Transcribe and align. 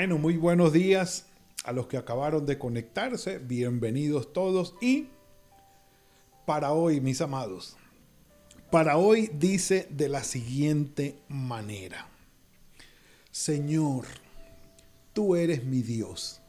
Bueno, 0.00 0.16
muy 0.16 0.38
buenos 0.38 0.72
días 0.72 1.26
a 1.62 1.72
los 1.72 1.86
que 1.86 1.98
acabaron 1.98 2.46
de 2.46 2.56
conectarse. 2.56 3.36
Bienvenidos 3.36 4.32
todos. 4.32 4.74
Y 4.80 5.08
para 6.46 6.72
hoy, 6.72 7.02
mis 7.02 7.20
amados, 7.20 7.76
para 8.70 8.96
hoy 8.96 9.30
dice 9.34 9.86
de 9.90 10.08
la 10.08 10.24
siguiente 10.24 11.18
manera. 11.28 12.08
Señor, 13.30 14.06
tú 15.12 15.36
eres 15.36 15.64
mi 15.64 15.82
Dios 15.82 16.40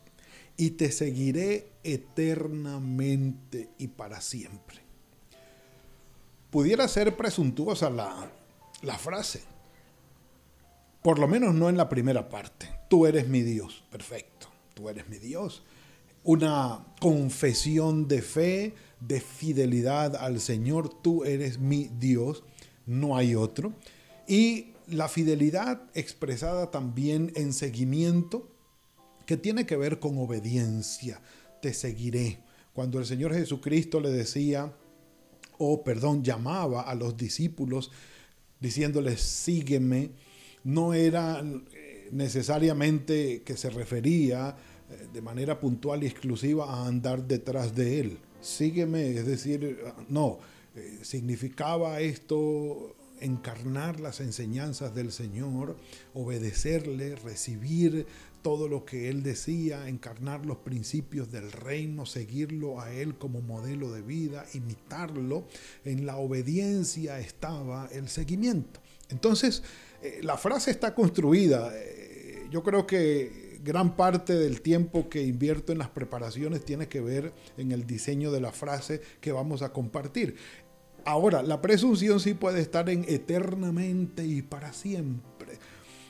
y 0.56 0.70
te 0.70 0.90
seguiré 0.90 1.74
eternamente 1.84 3.68
y 3.78 3.90
para 3.90 4.22
siempre. 4.22 4.80
Pudiera 6.52 6.88
ser 6.88 7.18
presuntuosa 7.18 7.90
la, 7.90 8.32
la 8.82 8.98
frase, 8.98 9.44
por 11.02 11.20
lo 11.20 11.28
menos 11.28 11.54
no 11.54 11.70
en 11.70 11.78
la 11.78 11.90
primera 11.90 12.30
parte. 12.30 12.70
Tú 12.90 13.06
eres 13.06 13.28
mi 13.28 13.42
Dios, 13.42 13.84
perfecto, 13.90 14.48
tú 14.74 14.90
eres 14.90 15.10
mi 15.10 15.18
Dios. 15.18 15.64
Una 16.24 16.86
confesión 17.00 18.08
de 18.08 18.22
fe, 18.22 18.76
de 19.00 19.20
fidelidad 19.22 20.16
al 20.16 20.40
Señor, 20.40 21.02
tú 21.02 21.24
eres 21.24 21.58
mi 21.58 21.90
Dios, 22.00 22.44
no 22.86 23.18
hay 23.18 23.34
otro. 23.34 23.74
Y 24.28 24.74
la 24.88 25.08
fidelidad 25.08 25.82
expresada 25.96 26.70
también 26.70 27.32
en 27.36 27.54
seguimiento, 27.54 28.48
que 29.26 29.38
tiene 29.38 29.66
que 29.66 29.78
ver 29.78 30.00
con 30.00 30.18
obediencia. 30.18 31.22
Te 31.62 31.74
seguiré. 31.74 32.40
Cuando 32.74 33.00
el 33.00 33.06
Señor 33.06 33.34
Jesucristo 33.34 34.00
le 34.00 34.10
decía, 34.10 34.74
o 35.58 35.84
perdón, 35.84 36.24
llamaba 36.24 36.82
a 36.82 36.96
los 36.96 37.18
discípulos 37.18 37.92
diciéndoles, 38.60 39.22
sígueme, 39.22 40.12
no 40.64 40.94
era 40.94 41.42
eh, 41.42 42.10
necesariamente 42.12 43.42
que 43.44 43.58
se 43.58 43.70
refería 43.70 44.56
eh, 44.90 45.08
de 45.14 45.22
manera 45.22 45.60
puntual 45.60 46.04
y 46.04 46.08
exclusiva 46.08 46.66
a 46.66 46.88
andar 46.88 47.28
detrás 47.28 47.76
de 47.76 48.00
él. 48.00 48.18
Sígueme, 48.42 49.16
es 49.16 49.26
decir, 49.26 49.80
no, 50.10 50.40
eh, 50.76 51.00
significaba 51.04 52.00
esto 52.00 52.96
encarnar 53.20 54.00
las 54.00 54.20
enseñanzas 54.20 54.96
del 54.96 55.12
Señor, 55.12 55.78
obedecerle, 56.14 57.16
recibir 57.16 58.08
todo 58.42 58.68
lo 58.68 58.86
que 58.86 59.10
Él 59.10 59.22
decía, 59.24 59.88
encarnar 59.88 60.46
los 60.46 60.58
principios 60.58 61.32
del 61.32 61.52
reino, 61.52 62.06
seguirlo 62.06 62.82
a 62.82 62.92
Él 62.92 63.16
como 63.16 63.42
modelo 63.42 63.92
de 63.92 64.02
vida, 64.02 64.46
imitarlo. 64.54 65.46
En 65.86 66.06
la 66.06 66.18
obediencia 66.18 67.20
estaba 67.20 67.88
el 67.92 68.10
seguimiento. 68.10 68.80
Entonces, 69.10 69.62
eh, 70.02 70.20
la 70.24 70.38
frase 70.38 70.72
está 70.72 70.94
construida. 70.96 71.72
Eh, 71.76 72.48
yo 72.50 72.64
creo 72.64 72.86
que 72.86 73.60
gran 73.64 73.96
parte 73.96 74.34
del 74.34 74.62
tiempo 74.62 75.10
que 75.10 75.24
invierto 75.24 75.72
en 75.72 75.78
las 75.78 75.90
preparaciones 75.90 76.66
tiene 76.66 76.88
que 76.88 77.02
ver 77.02 77.34
en 77.58 77.72
el 77.72 77.86
diseño 77.86 78.32
de 78.32 78.42
la 78.42 78.52
frase 78.52 79.02
que 79.20 79.32
vamos 79.32 79.62
a 79.62 79.72
compartir. 79.72 80.36
Ahora, 81.06 81.42
la 81.42 81.62
presunción 81.62 82.20
sí 82.20 82.34
puede 82.34 82.62
estar 82.62 82.90
en 82.90 83.06
eternamente 83.08 84.26
y 84.26 84.42
para 84.42 84.74
siempre. 84.74 85.58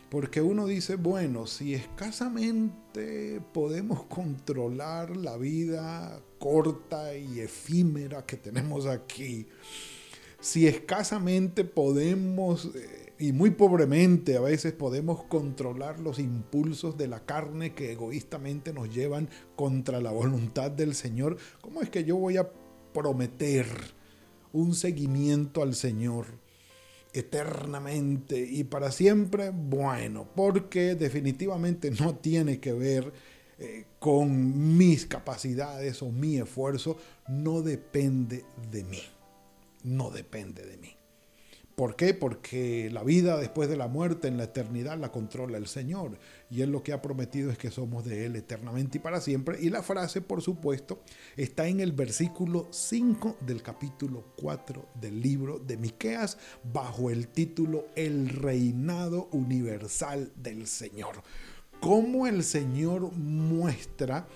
Porque 0.09 0.41
uno 0.41 0.67
dice, 0.67 0.95
bueno, 0.97 1.47
si 1.47 1.73
escasamente 1.73 3.39
podemos 3.53 4.03
controlar 4.03 5.15
la 5.15 5.37
vida 5.37 6.19
corta 6.37 7.15
y 7.15 7.39
efímera 7.39 8.25
que 8.25 8.35
tenemos 8.35 8.85
aquí, 8.87 9.47
si 10.41 10.67
escasamente 10.67 11.63
podemos, 11.63 12.71
eh, 12.75 13.10
y 13.21 13.33
muy 13.33 13.51
pobremente 13.51 14.35
a 14.35 14.41
veces 14.41 14.73
podemos 14.73 15.23
controlar 15.23 15.99
los 15.99 16.19
impulsos 16.19 16.97
de 16.97 17.07
la 17.07 17.25
carne 17.25 17.73
que 17.73 17.91
egoístamente 17.91 18.73
nos 18.73 18.93
llevan 18.93 19.29
contra 19.55 20.01
la 20.01 20.11
voluntad 20.11 20.71
del 20.71 20.95
Señor, 20.95 21.37
¿cómo 21.61 21.81
es 21.81 21.89
que 21.89 22.03
yo 22.03 22.17
voy 22.17 22.37
a 22.37 22.49
prometer 22.93 23.67
un 24.53 24.75
seguimiento 24.75 25.61
al 25.61 25.75
Señor? 25.75 26.25
eternamente 27.13 28.39
y 28.39 28.63
para 28.63 28.89
siempre, 28.89 29.49
bueno, 29.49 30.29
porque 30.33 30.95
definitivamente 30.95 31.91
no 31.91 32.15
tiene 32.15 32.61
que 32.61 32.71
ver 32.71 33.11
eh, 33.59 33.83
con 33.99 34.77
mis 34.77 35.07
capacidades 35.07 36.01
o 36.01 36.09
mi 36.09 36.37
esfuerzo, 36.37 36.95
no 37.27 37.61
depende 37.63 38.45
de 38.71 38.85
mí 38.85 39.01
no 39.83 40.09
depende 40.09 40.65
de 40.65 40.77
mí. 40.77 40.95
¿Por 41.81 41.95
qué? 41.95 42.13
Porque 42.13 42.91
la 42.91 43.03
vida 43.03 43.39
después 43.39 43.67
de 43.67 43.75
la 43.75 43.87
muerte 43.87 44.27
en 44.27 44.37
la 44.37 44.43
eternidad 44.43 44.99
la 44.99 45.11
controla 45.11 45.57
el 45.57 45.65
Señor. 45.65 46.19
Y 46.51 46.61
Él 46.61 46.71
lo 46.71 46.83
que 46.83 46.93
ha 46.93 47.01
prometido 47.01 47.49
es 47.49 47.57
que 47.57 47.71
somos 47.71 48.05
de 48.05 48.27
Él 48.27 48.35
eternamente 48.35 48.99
y 48.99 49.01
para 49.01 49.19
siempre. 49.19 49.57
Y 49.59 49.71
la 49.71 49.81
frase, 49.81 50.21
por 50.21 50.43
supuesto, 50.43 51.01
está 51.37 51.67
en 51.67 51.79
el 51.79 51.91
versículo 51.91 52.67
5 52.69 53.37
del 53.47 53.63
capítulo 53.63 54.25
4 54.39 54.89
del 55.01 55.23
libro 55.23 55.57
de 55.57 55.77
Miqueas, 55.77 56.37
bajo 56.71 57.09
el 57.09 57.29
título 57.29 57.87
El 57.95 58.29
reinado 58.29 59.27
universal 59.31 60.31
del 60.35 60.67
Señor. 60.67 61.23
Cómo 61.79 62.27
el 62.27 62.43
Señor 62.43 63.11
muestra 63.11 64.27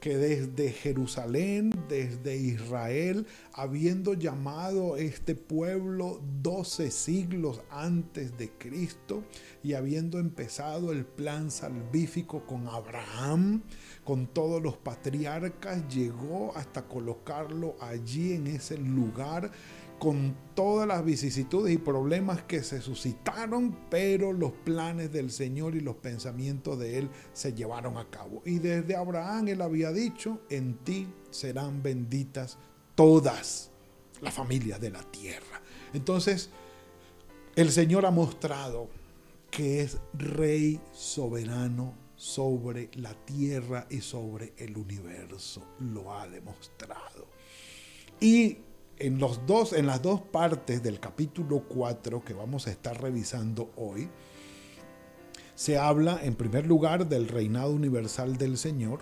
que 0.00 0.16
desde 0.16 0.70
Jerusalén, 0.70 1.70
desde 1.88 2.36
Israel, 2.36 3.26
habiendo 3.52 4.14
llamado 4.14 4.96
este 4.96 5.34
pueblo 5.34 6.20
12 6.42 6.90
siglos 6.90 7.62
antes 7.70 8.36
de 8.38 8.50
Cristo 8.50 9.24
y 9.62 9.74
habiendo 9.74 10.18
empezado 10.18 10.92
el 10.92 11.04
plan 11.04 11.50
salvífico 11.50 12.46
con 12.46 12.68
Abraham, 12.68 13.62
con 14.04 14.26
todos 14.26 14.62
los 14.62 14.76
patriarcas, 14.76 15.88
llegó 15.88 16.56
hasta 16.56 16.86
colocarlo 16.86 17.76
allí 17.80 18.32
en 18.32 18.46
ese 18.46 18.78
lugar 18.78 19.50
con 19.98 20.36
todas 20.54 20.86
las 20.86 21.04
vicisitudes 21.04 21.74
y 21.74 21.78
problemas 21.78 22.42
que 22.42 22.62
se 22.62 22.80
suscitaron, 22.80 23.76
pero 23.90 24.32
los 24.32 24.52
planes 24.52 25.12
del 25.12 25.30
Señor 25.30 25.74
y 25.74 25.80
los 25.80 25.96
pensamientos 25.96 26.78
de 26.78 26.98
Él 26.98 27.10
se 27.32 27.54
llevaron 27.54 27.96
a 27.98 28.08
cabo. 28.08 28.42
Y 28.44 28.58
desde 28.58 28.96
Abraham 28.96 29.48
Él 29.48 29.62
había 29.62 29.92
dicho, 29.92 30.40
en 30.50 30.74
ti 30.84 31.08
serán 31.30 31.82
benditas 31.82 32.58
todas 32.94 33.70
las 34.20 34.34
familias 34.34 34.80
de 34.80 34.90
la 34.90 35.02
tierra. 35.02 35.62
Entonces, 35.92 36.50
el 37.56 37.70
Señor 37.70 38.06
ha 38.06 38.10
mostrado 38.10 38.88
que 39.50 39.80
es 39.80 39.98
rey 40.14 40.80
soberano 40.92 41.94
sobre 42.14 42.90
la 42.94 43.14
tierra 43.14 43.86
y 43.90 44.00
sobre 44.00 44.52
el 44.56 44.76
universo. 44.76 45.62
Lo 45.80 46.12
ha 46.12 46.28
demostrado. 46.28 47.28
Y 48.20 48.58
en, 48.98 49.18
los 49.18 49.46
dos, 49.46 49.72
en 49.72 49.86
las 49.86 50.02
dos 50.02 50.20
partes 50.20 50.82
del 50.82 51.00
capítulo 51.00 51.64
4 51.68 52.24
que 52.24 52.34
vamos 52.34 52.66
a 52.66 52.70
estar 52.70 53.00
revisando 53.00 53.70
hoy, 53.76 54.08
se 55.54 55.76
habla 55.76 56.20
en 56.22 56.34
primer 56.34 56.66
lugar 56.66 57.08
del 57.08 57.26
reinado 57.28 57.72
universal 57.72 58.36
del 58.36 58.56
Señor, 58.58 59.00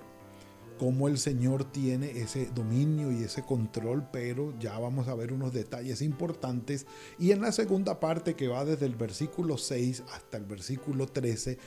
cómo 0.78 1.08
el 1.08 1.18
Señor 1.18 1.64
tiene 1.64 2.10
ese 2.18 2.46
dominio 2.54 3.12
y 3.12 3.22
ese 3.24 3.42
control, 3.42 4.08
pero 4.12 4.58
ya 4.58 4.78
vamos 4.78 5.08
a 5.08 5.14
ver 5.14 5.32
unos 5.32 5.52
detalles 5.52 6.02
importantes. 6.02 6.86
Y 7.18 7.32
en 7.32 7.42
la 7.42 7.52
segunda 7.52 8.00
parte, 8.00 8.34
que 8.34 8.48
va 8.48 8.64
desde 8.64 8.86
el 8.86 8.96
versículo 8.96 9.58
6 9.58 10.04
hasta 10.14 10.38
el 10.38 10.44
versículo 10.44 11.06
13, 11.06 11.58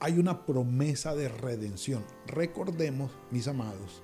hay 0.00 0.18
una 0.18 0.46
promesa 0.46 1.14
de 1.14 1.28
redención. 1.28 2.04
Recordemos, 2.26 3.10
mis 3.30 3.48
amados, 3.48 4.02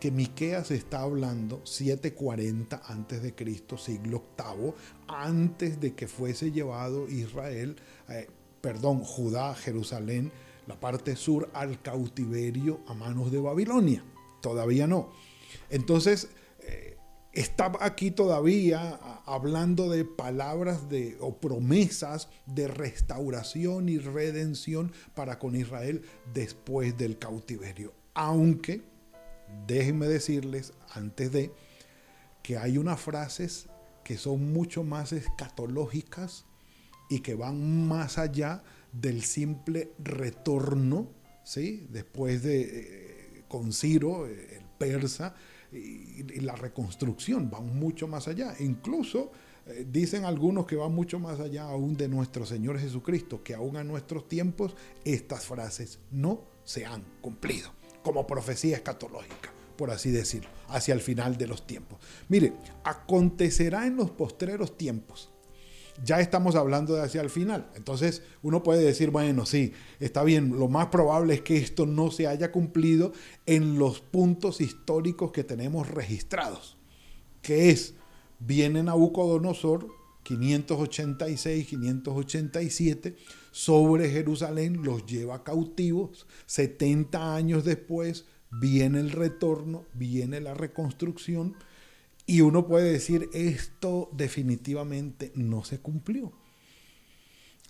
que 0.00 0.10
Miqueas 0.10 0.70
está 0.70 1.00
hablando 1.00 1.64
740 1.64 2.82
antes 2.86 3.22
de 3.22 3.34
Cristo, 3.34 3.78
siglo 3.78 4.18
octavo, 4.18 4.74
antes 5.08 5.80
de 5.80 5.94
que 5.94 6.06
fuese 6.06 6.52
llevado 6.52 7.08
Israel, 7.08 7.76
eh, 8.08 8.28
perdón, 8.60 9.00
Judá, 9.00 9.54
Jerusalén, 9.54 10.32
la 10.66 10.78
parte 10.78 11.16
sur 11.16 11.48
al 11.54 11.80
cautiverio 11.80 12.80
a 12.86 12.94
manos 12.94 13.30
de 13.30 13.40
Babilonia. 13.40 14.04
Todavía 14.42 14.86
no. 14.86 15.10
Entonces, 15.70 16.28
eh, 16.60 16.96
está 17.32 17.72
aquí 17.80 18.10
todavía 18.10 18.98
hablando 19.26 19.88
de 19.88 20.04
palabras 20.04 20.88
de, 20.88 21.16
o 21.20 21.36
promesas 21.36 22.28
de 22.46 22.68
restauración 22.68 23.88
y 23.88 23.98
redención 23.98 24.92
para 25.14 25.38
con 25.38 25.54
Israel 25.54 26.02
después 26.32 26.96
del 26.96 27.18
cautiverio. 27.18 27.92
Aunque, 28.14 28.82
déjenme 29.66 30.06
decirles 30.06 30.72
antes 30.90 31.32
de 31.32 31.52
que 32.42 32.58
hay 32.58 32.78
unas 32.78 33.00
frases 33.00 33.68
que 34.04 34.16
son 34.16 34.52
mucho 34.52 34.84
más 34.84 35.12
escatológicas 35.12 36.44
y 37.10 37.20
que 37.20 37.34
van 37.34 37.86
más 37.88 38.18
allá 38.18 38.62
del 38.92 39.22
simple 39.22 39.92
retorno, 39.98 41.10
¿sí? 41.44 41.86
después 41.90 42.42
de 42.42 42.60
eh, 42.60 43.44
con 43.48 43.72
Ciro, 43.72 44.26
el 44.26 44.64
persa, 44.78 45.34
y, 45.72 46.22
la 46.40 46.54
reconstrucción, 46.54 47.50
van 47.50 47.78
mucho 47.78 48.08
más 48.08 48.28
allá. 48.28 48.54
Incluso 48.60 49.32
eh, 49.66 49.86
dicen 49.90 50.24
algunos 50.24 50.66
que 50.66 50.76
van 50.76 50.92
mucho 50.92 51.18
más 51.18 51.40
allá 51.40 51.64
aún 51.64 51.96
de 51.96 52.08
nuestro 52.08 52.46
Señor 52.46 52.78
Jesucristo, 52.78 53.42
que 53.42 53.54
aún 53.54 53.76
a 53.76 53.84
nuestros 53.84 54.28
tiempos 54.28 54.76
estas 55.04 55.46
frases 55.46 55.98
no 56.10 56.44
se 56.64 56.86
han 56.86 57.02
cumplido, 57.20 57.70
como 58.06 58.24
profecía 58.24 58.76
escatológica 58.76 59.50
por 59.76 59.90
así 59.90 60.10
decirlo, 60.10 60.48
hacia 60.68 60.94
el 60.94 61.00
final 61.00 61.36
de 61.36 61.46
los 61.46 61.66
tiempos. 61.66 61.98
Mire, 62.28 62.54
acontecerá 62.82 63.86
en 63.86 63.96
los 63.96 64.10
postreros 64.10 64.76
tiempos. 64.76 65.30
Ya 66.04 66.20
estamos 66.20 66.56
hablando 66.56 66.94
de 66.94 67.02
hacia 67.02 67.20
el 67.20 67.30
final. 67.30 67.70
Entonces 67.74 68.22
uno 68.42 68.62
puede 68.62 68.82
decir, 68.82 69.10
bueno, 69.10 69.46
sí, 69.46 69.72
está 70.00 70.24
bien, 70.24 70.58
lo 70.58 70.68
más 70.68 70.86
probable 70.86 71.34
es 71.34 71.40
que 71.42 71.56
esto 71.56 71.86
no 71.86 72.10
se 72.10 72.26
haya 72.26 72.52
cumplido 72.52 73.12
en 73.46 73.78
los 73.78 74.00
puntos 74.00 74.60
históricos 74.60 75.32
que 75.32 75.44
tenemos 75.44 75.88
registrados, 75.88 76.76
que 77.42 77.70
es, 77.70 77.94
viene 78.38 78.82
Nabucodonosor 78.82 79.88
586, 80.26 81.68
587, 81.68 83.16
sobre 83.52 84.10
Jerusalén, 84.10 84.82
los 84.82 85.06
lleva 85.06 85.44
cautivos, 85.44 86.26
70 86.46 87.36
años 87.36 87.64
después 87.64 88.24
viene 88.50 88.98
el 88.98 89.12
retorno, 89.12 89.84
viene 89.94 90.40
la 90.40 90.54
reconstrucción 90.54 91.54
y 92.26 92.40
uno 92.40 92.66
puede 92.66 92.90
decir 92.90 93.28
esto 93.34 94.10
definitivamente 94.12 95.30
no 95.36 95.62
se 95.62 95.78
cumplió. 95.78 96.32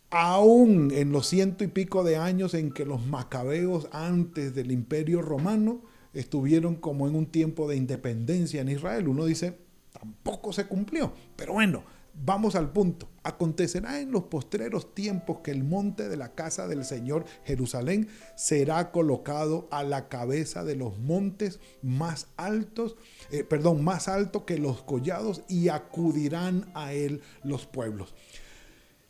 Aún 0.08 0.92
en 0.92 1.12
los 1.12 1.26
ciento 1.26 1.62
y 1.62 1.66
pico 1.66 2.04
de 2.04 2.16
años 2.16 2.54
en 2.54 2.72
que 2.72 2.86
los 2.86 3.04
macabeos 3.04 3.88
antes 3.92 4.54
del 4.54 4.72
imperio 4.72 5.20
romano 5.20 5.82
estuvieron 6.14 6.76
como 6.76 7.06
en 7.06 7.16
un 7.16 7.26
tiempo 7.26 7.68
de 7.68 7.76
independencia 7.76 8.62
en 8.62 8.70
Israel, 8.70 9.08
uno 9.08 9.26
dice, 9.26 9.58
tampoco 9.92 10.54
se 10.54 10.66
cumplió. 10.66 11.12
Pero 11.36 11.52
bueno, 11.52 11.84
Vamos 12.24 12.54
al 12.54 12.72
punto. 12.72 13.08
Acontecerá 13.22 14.00
en 14.00 14.10
los 14.10 14.24
postreros 14.24 14.94
tiempos 14.94 15.40
que 15.44 15.50
el 15.50 15.64
monte 15.64 16.08
de 16.08 16.16
la 16.16 16.34
casa 16.34 16.66
del 16.66 16.84
Señor 16.84 17.26
Jerusalén 17.44 18.08
será 18.36 18.90
colocado 18.90 19.68
a 19.70 19.82
la 19.82 20.08
cabeza 20.08 20.64
de 20.64 20.76
los 20.76 20.98
montes 20.98 21.60
más 21.82 22.28
altos, 22.36 22.96
eh, 23.30 23.44
perdón, 23.44 23.84
más 23.84 24.08
alto 24.08 24.46
que 24.46 24.58
los 24.58 24.82
collados 24.82 25.42
y 25.48 25.68
acudirán 25.68 26.70
a 26.74 26.94
él 26.94 27.20
los 27.42 27.66
pueblos. 27.66 28.14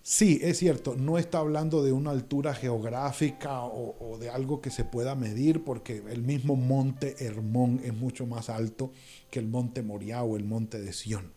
Sí, 0.02 0.38
es 0.42 0.58
cierto, 0.58 0.94
no 0.96 1.18
está 1.18 1.38
hablando 1.38 1.82
de 1.82 1.92
una 1.92 2.10
altura 2.10 2.54
geográfica 2.54 3.64
o, 3.64 4.18
de 4.18 4.30
algo 4.30 4.60
que 4.60 4.70
se 4.70 4.84
pueda 4.84 5.16
medir, 5.16 5.64
porque 5.64 6.02
el 6.08 6.22
mismo 6.22 6.54
monte 6.54 7.24
Hermón 7.24 7.80
es 7.82 7.92
mucho 7.92 8.24
más 8.24 8.48
alto 8.48 8.92
que 9.30 9.40
el 9.40 9.48
monte 9.48 9.82
Moriah 9.82 10.22
o 10.22 10.36
el 10.36 10.44
monte 10.44 10.80
de 10.80 10.92
Sión 10.92 11.32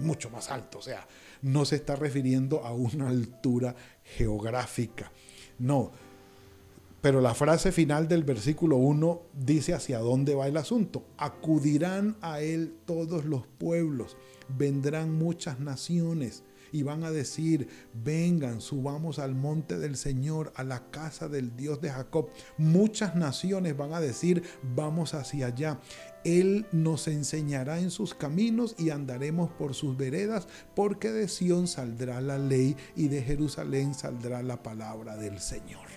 mucho 0.00 0.30
más 0.30 0.50
alto, 0.50 0.78
o 0.78 0.82
sea, 0.82 1.06
no 1.42 1.64
se 1.64 1.76
está 1.76 1.96
refiriendo 1.96 2.64
a 2.64 2.72
una 2.72 3.08
altura 3.10 3.74
geográfica, 4.04 5.12
no. 5.58 5.92
Pero 7.00 7.20
la 7.20 7.34
frase 7.34 7.70
final 7.70 8.08
del 8.08 8.24
versículo 8.24 8.76
1 8.76 9.22
dice 9.32 9.74
hacia 9.74 10.00
dónde 10.00 10.34
va 10.34 10.48
el 10.48 10.56
asunto. 10.56 11.04
Acudirán 11.18 12.16
a 12.20 12.40
él 12.40 12.74
todos 12.84 13.24
los 13.24 13.46
pueblos, 13.46 14.16
vendrán 14.48 15.12
muchas 15.12 15.60
naciones 15.60 16.42
y 16.76 16.82
van 16.82 17.04
a 17.04 17.10
decir, 17.10 17.68
vengan, 17.94 18.60
subamos 18.60 19.18
al 19.18 19.34
monte 19.34 19.78
del 19.78 19.96
Señor, 19.96 20.52
a 20.56 20.62
la 20.62 20.90
casa 20.90 21.26
del 21.26 21.56
Dios 21.56 21.80
de 21.80 21.88
Jacob. 21.88 22.28
Muchas 22.58 23.16
naciones 23.16 23.74
van 23.74 23.94
a 23.94 24.00
decir, 24.00 24.42
vamos 24.62 25.14
hacia 25.14 25.46
allá. 25.46 25.80
Él 26.22 26.66
nos 26.72 27.08
enseñará 27.08 27.78
en 27.80 27.90
sus 27.90 28.12
caminos 28.12 28.74
y 28.78 28.90
andaremos 28.90 29.50
por 29.52 29.74
sus 29.74 29.96
veredas, 29.96 30.48
porque 30.74 31.10
de 31.12 31.28
Sión 31.28 31.66
saldrá 31.66 32.20
la 32.20 32.36
ley 32.36 32.76
y 32.94 33.08
de 33.08 33.22
Jerusalén 33.22 33.94
saldrá 33.94 34.42
la 34.42 34.62
palabra 34.62 35.16
del 35.16 35.40
Señor. 35.40 35.88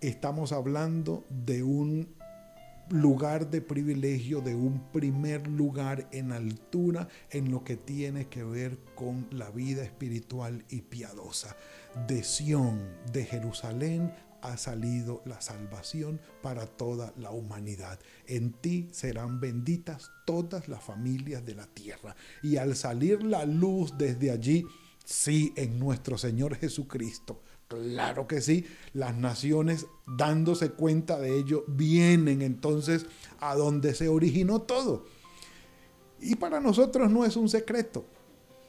Estamos 0.00 0.52
hablando 0.52 1.24
de 1.30 1.64
un 1.64 2.14
lugar 2.90 3.50
de 3.50 3.60
privilegio, 3.60 4.40
de 4.40 4.54
un 4.54 4.90
primer 4.92 5.46
lugar 5.46 6.08
en 6.12 6.32
altura 6.32 7.08
en 7.30 7.50
lo 7.50 7.64
que 7.64 7.76
tiene 7.76 8.28
que 8.28 8.44
ver 8.44 8.78
con 8.94 9.26
la 9.30 9.50
vida 9.50 9.82
espiritual 9.82 10.64
y 10.68 10.82
piadosa. 10.82 11.56
De 12.06 12.22
Sión, 12.22 12.80
de 13.12 13.24
Jerusalén, 13.24 14.12
ha 14.42 14.56
salido 14.56 15.22
la 15.24 15.40
salvación 15.40 16.20
para 16.42 16.66
toda 16.66 17.12
la 17.16 17.30
humanidad. 17.30 17.98
En 18.26 18.52
ti 18.52 18.88
serán 18.92 19.40
benditas 19.40 20.10
todas 20.26 20.68
las 20.68 20.82
familias 20.82 21.46
de 21.46 21.54
la 21.54 21.66
tierra. 21.66 22.16
Y 22.42 22.56
al 22.56 22.74
salir 22.74 23.22
la 23.22 23.44
luz 23.46 23.96
desde 23.96 24.30
allí, 24.32 24.66
sí, 25.04 25.52
en 25.56 25.78
nuestro 25.78 26.18
Señor 26.18 26.56
Jesucristo, 26.56 27.40
Claro 27.72 28.26
que 28.26 28.42
sí, 28.42 28.66
las 28.92 29.16
naciones 29.16 29.86
dándose 30.06 30.72
cuenta 30.72 31.18
de 31.18 31.38
ello 31.38 31.64
vienen 31.66 32.42
entonces 32.42 33.06
a 33.40 33.54
donde 33.54 33.94
se 33.94 34.08
originó 34.08 34.60
todo. 34.60 35.06
Y 36.20 36.36
para 36.36 36.60
nosotros 36.60 37.10
no 37.10 37.24
es 37.24 37.34
un 37.34 37.48
secreto. 37.48 38.04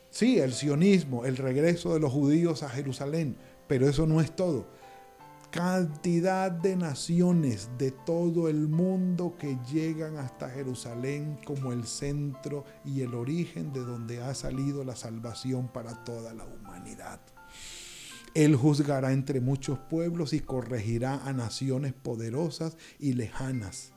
Sí, 0.10 0.40
el 0.40 0.54
sionismo, 0.54 1.26
el 1.26 1.36
regreso 1.36 1.94
de 1.94 2.00
los 2.00 2.14
judíos 2.14 2.64
a 2.64 2.70
Jerusalén, 2.70 3.36
pero 3.68 3.90
eso 3.90 4.08
no 4.08 4.22
es 4.22 4.34
todo. 4.34 4.68
Cantidad 5.54 6.50
de 6.50 6.76
naciones 6.76 7.70
de 7.78 7.92
todo 7.92 8.50
el 8.50 8.68
mundo 8.68 9.36
que 9.38 9.60
llegan 9.72 10.18
hasta 10.18 10.50
Jerusalén 10.50 11.38
como 11.46 11.72
el 11.72 11.86
centro 11.86 12.66
y 12.84 13.02
el 13.02 13.14
origen 13.14 13.72
de 13.72 13.82
donde 13.82 14.20
ha 14.20 14.34
salido 14.34 14.84
la 14.84 14.96
salvación 14.96 15.68
para 15.72 16.04
toda 16.06 16.34
la 16.34 16.44
humanidad. 16.44 17.22
Él 18.34 18.56
juzgará 18.56 19.12
entre 19.14 19.42
muchos 19.42 19.78
pueblos 19.78 20.34
y 20.34 20.40
corregirá 20.40 21.24
a 21.24 21.34
naciones 21.34 21.94
poderosas 21.94 22.76
y 22.98 23.14
lejanas. 23.14 23.92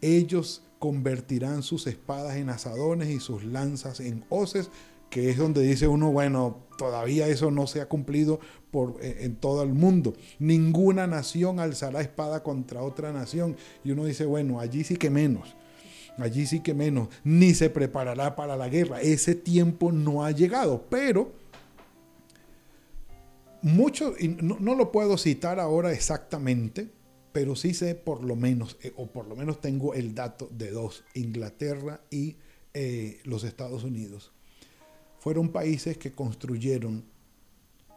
Ellos 0.00 0.62
convertirán 0.78 1.64
sus 1.64 1.88
espadas 1.88 2.36
en 2.36 2.50
asadones 2.50 3.08
y 3.08 3.18
sus 3.18 3.42
lanzas 3.42 3.98
en 3.98 4.24
hoces, 4.28 4.70
que 5.10 5.28
es 5.28 5.36
donde 5.36 5.62
dice 5.62 5.88
uno, 5.88 6.12
bueno, 6.12 6.66
todavía 6.78 7.26
eso 7.26 7.50
no 7.50 7.66
se 7.66 7.80
ha 7.80 7.88
cumplido 7.88 8.40
por, 8.70 8.96
eh, 9.02 9.18
en 9.20 9.36
todo 9.36 9.62
el 9.62 9.74
mundo. 9.74 10.14
Ninguna 10.38 11.06
nación 11.06 11.60
alzará 11.60 12.00
espada 12.00 12.42
contra 12.42 12.82
otra 12.82 13.12
nación. 13.12 13.56
Y 13.84 13.90
uno 13.90 14.04
dice, 14.04 14.24
bueno, 14.24 14.60
allí 14.60 14.84
sí 14.84 14.96
que 14.96 15.10
menos. 15.10 15.56
Allí 16.16 16.46
sí 16.46 16.60
que 16.60 16.74
menos. 16.74 17.08
Ni 17.24 17.54
se 17.54 17.70
preparará 17.70 18.36
para 18.36 18.56
la 18.56 18.68
guerra. 18.68 19.00
Ese 19.00 19.34
tiempo 19.34 19.92
no 19.92 20.24
ha 20.24 20.30
llegado. 20.30 20.86
Pero 20.88 21.32
mucho, 23.62 24.14
y 24.18 24.28
no, 24.28 24.74
lo 24.74 24.92
puedo 24.92 25.18
citar 25.18 25.60
ahora 25.60 25.92
exactamente, 25.92 26.88
pero 27.32 27.56
sí 27.56 27.74
sé 27.74 27.94
por 27.94 28.24
lo 28.24 28.36
menos, 28.36 28.78
eh, 28.82 28.92
o 28.96 29.06
por 29.08 29.26
lo 29.26 29.36
menos 29.36 29.60
tengo 29.60 29.94
el 29.94 30.14
dato 30.14 30.48
de 30.50 30.70
dos, 30.70 31.04
Inglaterra 31.14 32.00
y 32.10 32.36
eh, 32.74 33.20
los 33.24 33.44
Estados 33.44 33.84
Unidos. 33.84 34.32
Fueron 35.20 35.50
países 35.50 35.96
que 35.98 36.12
construyeron 36.12 37.04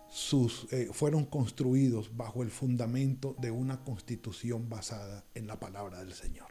sus, 0.10 0.68
eh, 0.72 0.90
fueron 0.94 1.26
construidos 1.26 2.16
bajo 2.16 2.44
el 2.44 2.52
fundamento 2.52 3.36
de 3.40 3.50
una 3.50 3.84
constitución 3.84 4.70
basada 4.70 5.26
en 5.34 5.48
la 5.48 5.60
palabra 5.60 6.00
del 6.00 6.14
Señor. 6.14 6.50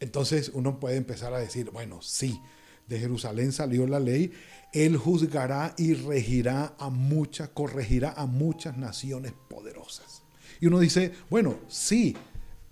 Entonces 0.00 0.50
uno 0.54 0.80
puede 0.80 0.96
empezar 0.96 1.34
a 1.34 1.38
decir, 1.38 1.70
bueno, 1.70 2.00
sí, 2.00 2.40
de 2.88 2.98
Jerusalén 2.98 3.52
salió 3.52 3.86
la 3.86 4.00
ley, 4.00 4.32
él 4.72 4.96
juzgará 4.96 5.74
y 5.76 5.94
regirá 5.94 6.74
a 6.78 6.88
muchas, 6.88 7.50
corregirá 7.50 8.12
a 8.16 8.26
muchas 8.26 8.78
naciones 8.78 9.32
poderosas. 9.48 10.22
Y 10.60 10.66
uno 10.66 10.78
dice, 10.78 11.12
bueno, 11.28 11.58
sí, 11.68 12.16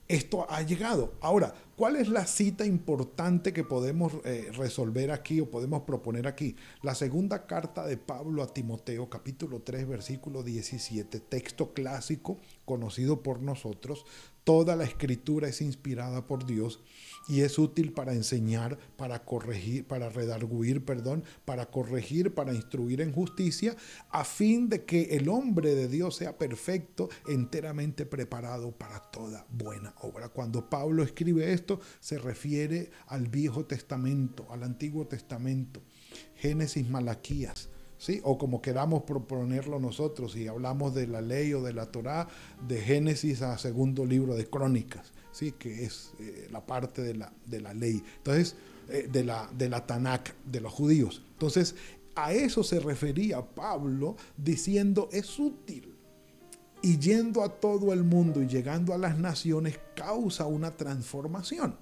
esto 0.09 0.51
ha 0.51 0.63
llegado. 0.63 1.15
Ahora, 1.21 1.55
¿cuál 1.81 1.97
es 1.97 2.09
la 2.09 2.27
cita 2.27 2.67
importante 2.67 3.55
que 3.55 3.65
podemos 3.65 4.13
eh, 4.27 4.51
resolver 4.53 5.11
aquí 5.11 5.41
o 5.41 5.51
podemos 5.51 5.85
proponer 5.85 6.27
aquí? 6.27 6.55
La 6.83 6.95
segunda 6.95 7.47
carta 7.47 7.87
de 7.87 7.97
Pablo 7.97 8.43
a 8.43 8.53
Timoteo, 8.53 9.09
capítulo 9.09 9.63
3, 9.63 9.89
versículo 9.89 10.43
17, 10.43 11.21
texto 11.21 11.73
clásico 11.73 12.39
conocido 12.67 13.23
por 13.23 13.41
nosotros. 13.41 14.05
Toda 14.45 14.77
la 14.77 14.85
escritura 14.85 15.49
es 15.49 15.63
inspirada 15.63 16.27
por 16.27 16.45
Dios 16.45 16.81
y 17.29 17.43
es 17.43 17.59
útil 17.59 17.93
para 17.93 18.13
enseñar, 18.13 18.79
para 18.97 19.25
corregir, 19.25 19.87
para 19.87 20.09
redarguir, 20.09 20.85
perdón, 20.85 21.25
para 21.45 21.67
corregir, 21.67 22.35
para 22.35 22.55
instruir 22.55 23.01
en 23.01 23.13
justicia, 23.13 23.77
a 24.11 24.25
fin 24.25 24.69
de 24.69 24.85
que 24.85 25.17
el 25.17 25.29
hombre 25.29 25.75
de 25.75 25.89
Dios 25.89 26.17
sea 26.17 26.39
perfecto, 26.39 27.09
enteramente 27.29 28.07
preparado 28.07 28.73
para 28.73 29.01
toda 29.01 29.47
buena 29.51 29.95
obra. 30.01 30.29
Cuando 30.29 30.69
Pablo 30.69 31.03
escribe 31.03 31.53
esto, 31.53 31.81
se 32.01 32.19
refiere 32.19 32.91
al 33.07 33.29
Viejo 33.29 33.65
Testamento, 33.65 34.47
al 34.51 34.63
Antiguo 34.63 35.07
Testamento, 35.07 35.83
Génesis, 36.37 36.89
Malaquías. 36.89 37.69
¿Sí? 37.99 38.19
o 38.25 38.39
como 38.39 38.63
queramos 38.63 39.03
proponerlo 39.03 39.79
nosotros, 39.79 40.33
si 40.33 40.49
hablamos 40.49 40.95
de 40.95 41.07
la 41.07 41.21
ley 41.21 41.53
o 41.53 41.63
de 41.63 41.75
la 41.75 41.91
Torá, 41.91 42.29
de 42.67 42.81
Génesis 42.81 43.43
a 43.43 43.59
segundo 43.59 44.07
libro 44.07 44.37
de 44.37 44.49
Crónicas. 44.49 45.13
¿Sí? 45.33 45.53
que 45.53 45.85
es 45.85 46.13
eh, 46.19 46.49
la 46.51 46.65
parte 46.65 47.03
de 47.03 47.15
la, 47.15 47.33
de 47.47 47.61
la 47.61 47.75
ley. 47.75 48.03
Entonces, 48.19 48.57
eh, 48.89 49.09
de, 49.11 49.25
la, 49.25 49.49
de 49.57 49.69
la 49.69 49.87
Tanakh, 49.87 50.35
de 50.45 50.61
los 50.61 50.73
judíos. 50.73 51.23
Entonces, 51.33 51.75
a 52.15 52.33
eso 52.33 52.63
se 52.63 52.81
refería 52.81 53.43
Pablo 53.43 54.17
diciendo 54.37 55.09
es 55.13 55.39
útil. 55.39 55.95
Y 56.83 56.99
yendo 56.99 57.43
a 57.43 57.51
todo 57.51 57.93
el 57.93 58.03
mundo 58.05 58.43
y 58.43 58.47
llegando 58.47 58.95
a 58.95 58.99
las 58.99 59.19
naciones 59.19 59.79
causa 59.95 60.47
una 60.47 60.77
transformación. 60.77 61.77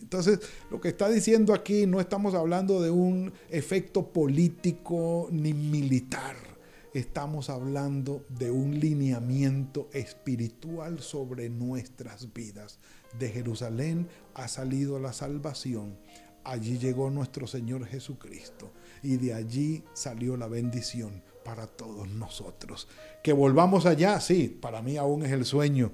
Entonces, 0.00 0.40
lo 0.70 0.80
que 0.80 0.88
está 0.88 1.08
diciendo 1.08 1.54
aquí 1.54 1.86
no 1.86 2.00
estamos 2.00 2.34
hablando 2.34 2.82
de 2.82 2.90
un 2.90 3.32
efecto 3.48 4.06
político 4.06 5.28
ni 5.30 5.52
militar 5.52 6.49
estamos 6.94 7.50
hablando 7.50 8.24
de 8.28 8.50
un 8.50 8.80
lineamiento 8.80 9.88
espiritual 9.92 11.00
sobre 11.00 11.48
nuestras 11.48 12.32
vidas. 12.32 12.78
De 13.18 13.28
Jerusalén 13.28 14.08
ha 14.34 14.48
salido 14.48 14.98
la 14.98 15.12
salvación. 15.12 15.96
Allí 16.42 16.78
llegó 16.78 17.10
nuestro 17.10 17.46
Señor 17.46 17.86
Jesucristo 17.86 18.72
y 19.02 19.16
de 19.16 19.34
allí 19.34 19.84
salió 19.92 20.36
la 20.36 20.48
bendición 20.48 21.22
para 21.44 21.66
todos 21.66 22.08
nosotros. 22.08 22.88
Que 23.22 23.32
volvamos 23.32 23.86
allá, 23.86 24.20
sí, 24.20 24.48
para 24.48 24.82
mí 24.82 24.96
aún 24.96 25.24
es 25.24 25.32
el 25.32 25.44
sueño 25.44 25.92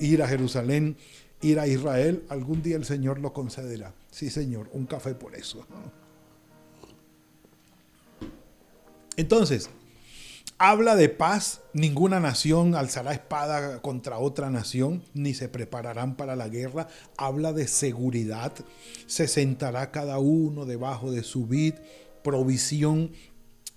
ir 0.00 0.22
a 0.22 0.28
Jerusalén, 0.28 0.96
ir 1.40 1.58
a 1.58 1.66
Israel. 1.66 2.24
Algún 2.28 2.62
día 2.62 2.76
el 2.76 2.84
Señor 2.84 3.18
lo 3.18 3.32
concederá. 3.32 3.94
Sí, 4.10 4.30
Señor, 4.30 4.68
un 4.72 4.86
café 4.86 5.14
por 5.14 5.34
eso. 5.34 5.66
Entonces, 9.16 9.68
habla 10.62 10.94
de 10.94 11.08
paz, 11.08 11.60
ninguna 11.72 12.20
nación 12.20 12.76
alzará 12.76 13.12
espada 13.12 13.82
contra 13.82 14.20
otra 14.20 14.48
nación, 14.48 15.02
ni 15.12 15.34
se 15.34 15.48
prepararán 15.48 16.14
para 16.14 16.36
la 16.36 16.48
guerra. 16.48 16.86
Habla 17.16 17.52
de 17.52 17.66
seguridad, 17.66 18.52
se 19.06 19.26
sentará 19.26 19.90
cada 19.90 20.20
uno 20.20 20.64
debajo 20.64 21.10
de 21.10 21.24
su 21.24 21.48
vid, 21.48 21.74
provisión 22.22 23.10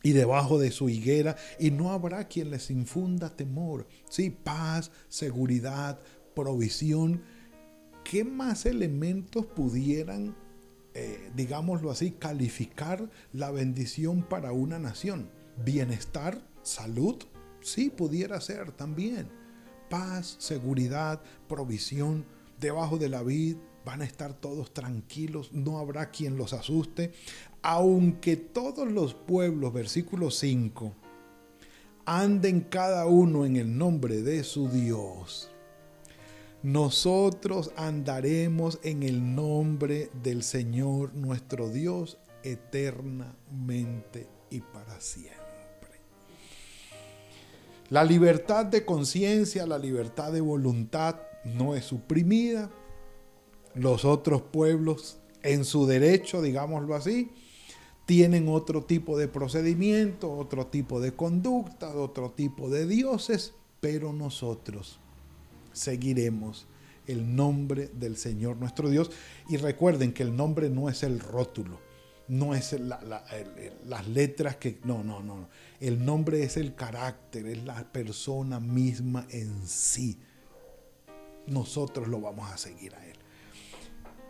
y 0.03 0.11
debajo 0.11 0.59
de 0.59 0.69
su 0.69 0.87
higuera, 0.87 1.37
y 1.59 1.71
no 1.71 1.91
habrá 1.91 2.27
quien 2.27 2.51
les 2.51 2.69
infunda 2.69 3.35
temor. 3.35 3.87
Sí, 4.07 4.29
paz, 4.29 4.91
seguridad, 5.09 5.99
provisión. 6.35 7.23
¿Qué 8.03 8.23
más 8.23 8.67
elementos 8.67 9.47
pudieran, 9.47 10.35
eh, 10.93 11.31
digámoslo 11.35 11.89
así, 11.89 12.11
calificar 12.11 13.09
la 13.33 13.49
bendición 13.49 14.21
para 14.21 14.51
una 14.51 14.77
nación? 14.77 15.31
Bienestar, 15.65 16.43
Salud, 16.65 17.17
sí, 17.61 17.91
pudiera 17.91 18.41
ser 18.41 18.71
también. 18.71 19.29
Paz, 19.87 20.35
seguridad, 20.39 21.21
provisión. 21.47 22.25
Debajo 22.59 22.97
de 22.97 23.07
la 23.07 23.21
vid 23.21 23.57
van 23.85 24.01
a 24.01 24.05
estar 24.05 24.33
todos 24.33 24.73
tranquilos, 24.73 25.51
no 25.53 25.77
habrá 25.77 26.09
quien 26.09 26.37
los 26.37 26.53
asuste. 26.53 27.13
Aunque 27.61 28.35
todos 28.35 28.91
los 28.91 29.13
pueblos, 29.13 29.71
versículo 29.73 30.31
5, 30.31 30.91
anden 32.05 32.61
cada 32.61 33.05
uno 33.05 33.45
en 33.45 33.57
el 33.57 33.77
nombre 33.77 34.23
de 34.23 34.43
su 34.43 34.67
Dios. 34.67 35.51
Nosotros 36.63 37.73
andaremos 37.77 38.79
en 38.81 39.03
el 39.03 39.35
nombre 39.35 40.09
del 40.23 40.41
Señor 40.41 41.13
nuestro 41.13 41.69
Dios 41.69 42.17
eternamente 42.41 44.27
y 44.49 44.61
para 44.61 44.99
siempre. 44.99 45.44
La 47.89 48.03
libertad 48.03 48.65
de 48.65 48.83
conciencia, 48.83 49.67
la 49.67 49.77
libertad 49.77 50.31
de 50.31 50.41
voluntad 50.41 51.17
no 51.43 51.75
es 51.75 51.85
suprimida. 51.85 52.71
Los 53.75 54.05
otros 54.05 54.41
pueblos, 54.41 55.19
en 55.43 55.65
su 55.65 55.85
derecho, 55.85 56.41
digámoslo 56.41 56.95
así, 56.95 57.29
tienen 58.07 58.49
otro 58.49 58.83
tipo 58.83 59.17
de 59.17 59.27
procedimiento, 59.27 60.31
otro 60.31 60.67
tipo 60.67 60.99
de 60.99 61.13
conducta, 61.13 61.95
otro 61.95 62.31
tipo 62.31 62.69
de 62.69 62.87
dioses, 62.87 63.53
pero 63.81 64.13
nosotros 64.13 64.99
seguiremos 65.71 66.65
el 67.05 67.35
nombre 67.35 67.91
del 67.93 68.17
Señor 68.17 68.57
nuestro 68.57 68.89
Dios. 68.89 69.11
Y 69.47 69.57
recuerden 69.57 70.11
que 70.11 70.23
el 70.23 70.35
nombre 70.35 70.69
no 70.71 70.89
es 70.89 71.03
el 71.03 71.19
rótulo 71.19 71.84
no 72.27 72.55
es 72.55 72.75
las 72.79 74.07
letras 74.07 74.55
que... 74.57 74.79
No, 74.83 75.03
no, 75.03 75.21
no. 75.21 75.47
El 75.79 76.03
nombre 76.03 76.43
es 76.43 76.57
el 76.57 76.75
carácter, 76.75 77.45
es 77.47 77.63
la 77.63 77.91
persona 77.91 78.59
misma 78.59 79.27
en 79.29 79.67
sí. 79.67 80.17
Nosotros 81.47 82.07
lo 82.07 82.21
vamos 82.21 82.51
a 82.51 82.57
seguir 82.57 82.95
a 82.95 83.05
Él. 83.05 83.15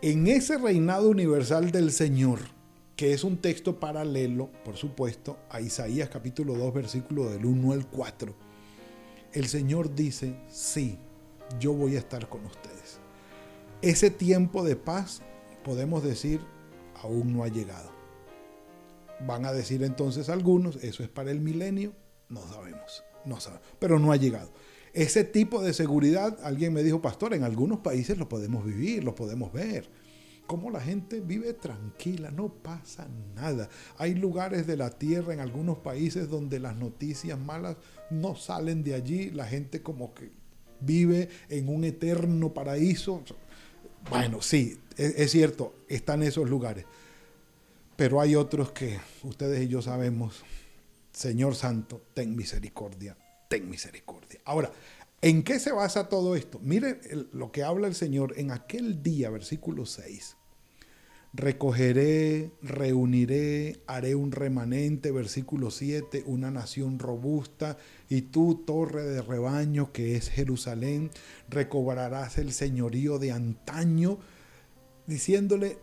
En 0.02 0.26
ese 0.26 0.58
reinado 0.58 1.08
universal 1.08 1.70
del 1.70 1.90
Señor, 1.90 2.40
que 2.96 3.12
es 3.12 3.24
un 3.24 3.38
texto 3.38 3.80
paralelo, 3.80 4.50
por 4.64 4.76
supuesto, 4.76 5.38
a 5.50 5.60
Isaías 5.60 6.10
capítulo 6.10 6.54
2, 6.54 6.74
versículo 6.74 7.30
del 7.30 7.46
1 7.46 7.72
al 7.72 7.86
4, 7.86 8.34
el 9.32 9.48
Señor 9.48 9.94
dice, 9.94 10.36
sí, 10.48 10.98
yo 11.58 11.72
voy 11.72 11.96
a 11.96 11.98
estar 11.98 12.28
con 12.28 12.44
ustedes. 12.44 12.98
Ese 13.82 14.10
tiempo 14.10 14.64
de 14.64 14.76
paz, 14.76 15.22
podemos 15.64 16.02
decir, 16.02 16.40
aún 17.02 17.32
no 17.32 17.44
ha 17.44 17.48
llegado. 17.48 17.90
Van 19.26 19.46
a 19.46 19.52
decir 19.52 19.82
entonces 19.82 20.28
algunos, 20.28 20.76
eso 20.76 21.02
es 21.02 21.08
para 21.08 21.30
el 21.30 21.40
milenio, 21.40 21.92
no 22.28 22.42
sabemos, 22.42 23.04
no 23.24 23.40
sabemos, 23.40 23.66
pero 23.78 23.98
no 23.98 24.12
ha 24.12 24.16
llegado. 24.16 24.50
Ese 24.92 25.24
tipo 25.24 25.62
de 25.62 25.74
seguridad, 25.74 26.38
alguien 26.42 26.72
me 26.72 26.82
dijo, 26.82 27.02
pastor, 27.02 27.34
en 27.34 27.44
algunos 27.44 27.80
países 27.80 28.16
lo 28.16 28.28
podemos 28.28 28.64
vivir, 28.64 29.04
lo 29.04 29.14
podemos 29.14 29.52
ver. 29.52 29.90
Cómo 30.46 30.70
la 30.70 30.80
gente 30.80 31.20
vive 31.20 31.52
tranquila, 31.54 32.30
no 32.30 32.48
pasa 32.48 33.08
nada. 33.34 33.68
Hay 33.98 34.14
lugares 34.14 34.66
de 34.66 34.76
la 34.76 34.90
tierra 34.90 35.34
en 35.34 35.40
algunos 35.40 35.78
países 35.78 36.30
donde 36.30 36.60
las 36.60 36.76
noticias 36.76 37.38
malas 37.38 37.76
no 38.10 38.36
salen 38.36 38.84
de 38.84 38.94
allí, 38.94 39.30
la 39.30 39.44
gente 39.44 39.82
como 39.82 40.14
que 40.14 40.30
vive 40.80 41.28
en 41.48 41.68
un 41.68 41.84
eterno 41.84 42.54
paraíso. 42.54 43.22
Bueno, 44.08 44.40
sí, 44.40 44.78
es, 44.96 45.30
cierto, 45.30 45.74
están 45.88 46.22
esos 46.22 46.48
lugares. 46.48 46.84
Pero 47.96 48.20
hay 48.20 48.34
otros 48.34 48.72
que 48.72 48.98
ustedes 49.22 49.62
y 49.62 49.68
yo 49.68 49.82
sabemos, 49.82 50.44
Señor 51.12 51.54
Santo, 51.54 52.02
ten 52.14 52.36
misericordia, 52.36 53.16
ten 53.48 53.68
misericordia. 53.68 54.40
Ahora, 54.44 54.70
¿en 55.22 55.42
qué 55.42 55.58
se 55.58 55.72
basa 55.72 56.08
todo 56.08 56.36
esto? 56.36 56.58
Miren 56.60 57.00
lo 57.32 57.50
que 57.52 57.62
habla 57.62 57.88
el 57.88 57.94
Señor 57.94 58.34
en 58.36 58.50
aquel 58.50 59.02
día, 59.02 59.30
versículo 59.30 59.86
6. 59.86 60.36
Recogeré, 61.36 62.50
reuniré, 62.62 63.82
haré 63.86 64.14
un 64.14 64.32
remanente, 64.32 65.10
versículo 65.10 65.70
7, 65.70 66.24
una 66.26 66.50
nación 66.50 66.98
robusta, 66.98 67.76
y 68.08 68.22
tú, 68.22 68.62
torre 68.66 69.02
de 69.02 69.20
rebaño 69.20 69.92
que 69.92 70.16
es 70.16 70.30
Jerusalén, 70.30 71.10
recobrarás 71.50 72.38
el 72.38 72.52
señorío 72.52 73.18
de 73.18 73.32
antaño, 73.32 74.18
diciéndole, 75.06 75.76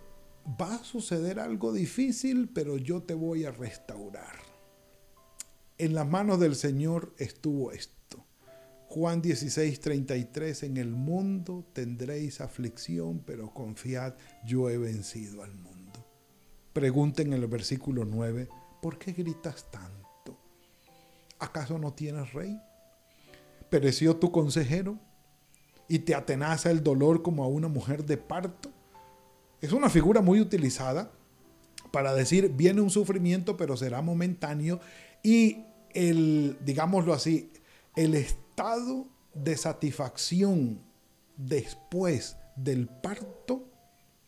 va 0.59 0.73
a 0.73 0.83
suceder 0.83 1.39
algo 1.39 1.71
difícil, 1.71 2.49
pero 2.51 2.77
yo 2.77 3.03
te 3.03 3.13
voy 3.13 3.45
a 3.45 3.51
restaurar. 3.51 4.35
En 5.77 5.93
las 5.93 6.07
manos 6.07 6.39
del 6.39 6.55
Señor 6.55 7.13
estuvo 7.19 7.71
esto. 7.71 8.02
Juan 8.93 9.23
16, 9.23 9.79
33, 9.79 10.61
en 10.61 10.77
el 10.77 10.91
mundo 10.91 11.65
tendréis 11.73 12.41
aflicción, 12.41 13.23
pero 13.25 13.51
confiad, 13.51 14.13
yo 14.45 14.69
he 14.69 14.77
vencido 14.77 15.41
al 15.41 15.55
mundo. 15.55 16.05
Pregunten 16.73 17.33
en 17.33 17.41
el 17.41 17.47
versículo 17.47 18.05
9, 18.05 18.49
¿por 18.83 18.99
qué 18.99 19.13
gritas 19.13 19.65
tanto? 19.71 20.37
¿Acaso 21.39 21.79
no 21.79 21.93
tienes 21.93 22.33
rey? 22.33 22.61
¿Pereció 23.71 24.17
tu 24.17 24.31
consejero? 24.31 24.99
¿Y 25.87 25.97
te 25.97 26.13
atenaza 26.13 26.69
el 26.69 26.83
dolor 26.83 27.23
como 27.23 27.43
a 27.43 27.47
una 27.47 27.69
mujer 27.69 28.05
de 28.05 28.17
parto? 28.17 28.69
Es 29.59 29.71
una 29.71 29.89
figura 29.89 30.21
muy 30.21 30.39
utilizada 30.39 31.09
para 31.91 32.13
decir, 32.13 32.49
viene 32.49 32.79
un 32.79 32.91
sufrimiento, 32.91 33.57
pero 33.57 33.75
será 33.75 34.03
momentáneo. 34.03 34.79
Y 35.23 35.63
el, 35.95 36.57
digámoslo 36.63 37.15
así, 37.15 37.49
el 37.95 38.15
estado 38.15 39.07
de 39.33 39.57
satisfacción 39.57 40.79
después 41.37 42.37
del 42.55 42.87
parto 42.87 43.67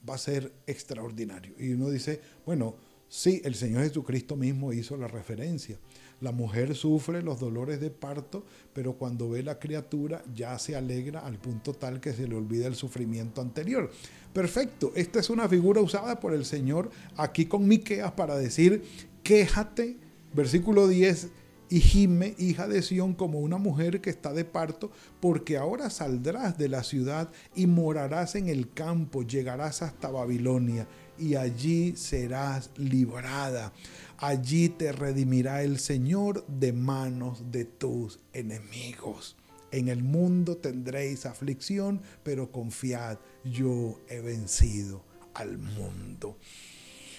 va 0.08 0.16
a 0.16 0.20
ser 0.20 0.52
extraordinario. 0.68 1.56
Y 1.58 1.74
uno 1.74 1.90
dice, 1.90 2.22
bueno, 2.46 2.76
sí, 3.08 3.42
el 3.44 3.56
Señor 3.56 3.84
Jesucristo 3.84 4.36
mismo 4.36 4.74
hizo 4.74 4.98
la 4.98 5.08
referencia. 5.08 5.80
La 6.22 6.32
mujer 6.32 6.76
sufre 6.76 7.22
los 7.22 7.40
dolores 7.40 7.82
de 7.82 7.90
parto, 7.90 8.46
pero 8.74 8.94
cuando 8.94 9.30
ve 9.30 9.44
la 9.44 9.60
criatura 9.60 10.24
ya 10.34 10.58
se 10.60 10.76
alegra 10.76 11.20
al 11.20 11.38
punto 11.38 11.74
tal 11.74 12.00
que 12.00 12.14
se 12.14 12.28
le 12.28 12.36
olvida 12.36 12.68
el 12.68 12.76
sufrimiento 12.76 13.42
anterior. 13.42 13.92
Perfecto, 14.34 14.92
esta 14.96 15.20
es 15.20 15.30
una 15.30 15.50
figura 15.50 15.82
usada 15.82 16.20
por 16.20 16.34
el 16.34 16.46
Señor 16.46 16.90
aquí 17.18 17.46
con 17.46 17.68
Miqueas 17.68 18.14
para 18.14 18.38
decir, 18.38 18.84
quéjate, 19.24 19.98
versículo 20.34 20.88
10, 20.88 21.30
y 21.70 21.80
gime, 21.80 22.36
hija 22.38 22.68
de 22.68 22.82
Sión, 22.82 23.14
como 23.14 23.40
una 23.40 23.58
mujer 23.58 24.02
que 24.02 24.10
está 24.10 24.34
de 24.34 24.46
parto, 24.46 24.92
porque 25.20 25.58
ahora 25.58 25.90
saldrás 25.90 26.58
de 26.58 26.70
la 26.70 26.84
ciudad 26.84 27.30
y 27.56 27.66
morarás 27.66 28.36
en 28.36 28.50
el 28.50 28.72
campo, 28.72 29.24
llegarás 29.24 29.82
hasta 29.82 30.10
Babilonia, 30.10 30.88
y 31.18 31.36
allí 31.36 31.96
serás 31.96 32.70
librada. 32.78 33.74
Allí 34.18 34.70
te 34.70 34.92
redimirá 34.92 35.64
el 35.64 35.80
Señor 35.80 36.46
de 36.48 36.72
manos 36.72 37.52
de 37.52 37.66
tus 37.66 38.20
enemigos. 38.34 39.36
En 39.72 39.90
el 39.90 40.04
mundo 40.04 40.58
tendréis 40.58 41.26
aflicción, 41.26 42.02
pero 42.24 42.52
confiad, 42.52 43.18
yo 43.44 44.00
he 44.08 44.22
vencido 44.22 45.04
al 45.34 45.58
mundo. 45.58 46.38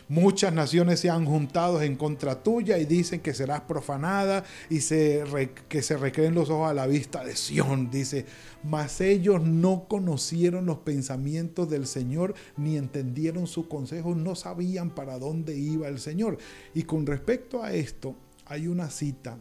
Muchas 0.09 0.53
naciones 0.53 1.01
se 1.01 1.11
han 1.11 1.25
juntado 1.25 1.83
en 1.83 1.97
contra 1.97 2.41
tuya 2.41 2.79
y 2.79 2.85
dicen 2.85 3.21
que 3.21 3.35
serás 3.35 3.63
profanada 3.63 4.45
y 4.71 4.79
que 4.79 5.83
se 5.83 5.97
recreen 5.97 6.35
los 6.35 6.49
ojos 6.49 6.71
a 6.71 6.75
la 6.75 6.87
vista 6.87 7.25
de 7.25 7.35
Sión. 7.35 7.91
Dice, 7.91 8.25
mas 8.63 9.01
ellos 9.01 9.43
no 9.43 9.87
conocieron 9.89 10.65
los 10.65 10.79
pensamientos 10.79 11.69
del 11.69 11.89
Señor 11.89 12.35
ni 12.57 12.77
entendieron 12.77 13.49
su 13.49 13.69
consejo, 13.69 14.15
no 14.15 14.37
sabían 14.37 14.95
para 14.95 15.19
dónde 15.19 15.57
iba 15.57 15.89
el 15.89 15.99
Señor. 15.99 16.39
Y 16.73 16.85
con 16.85 17.05
respecto 17.05 17.65
a 17.65 17.73
esto, 17.73 18.15
hay 18.45 18.69
una 18.69 18.91
cita 18.91 19.39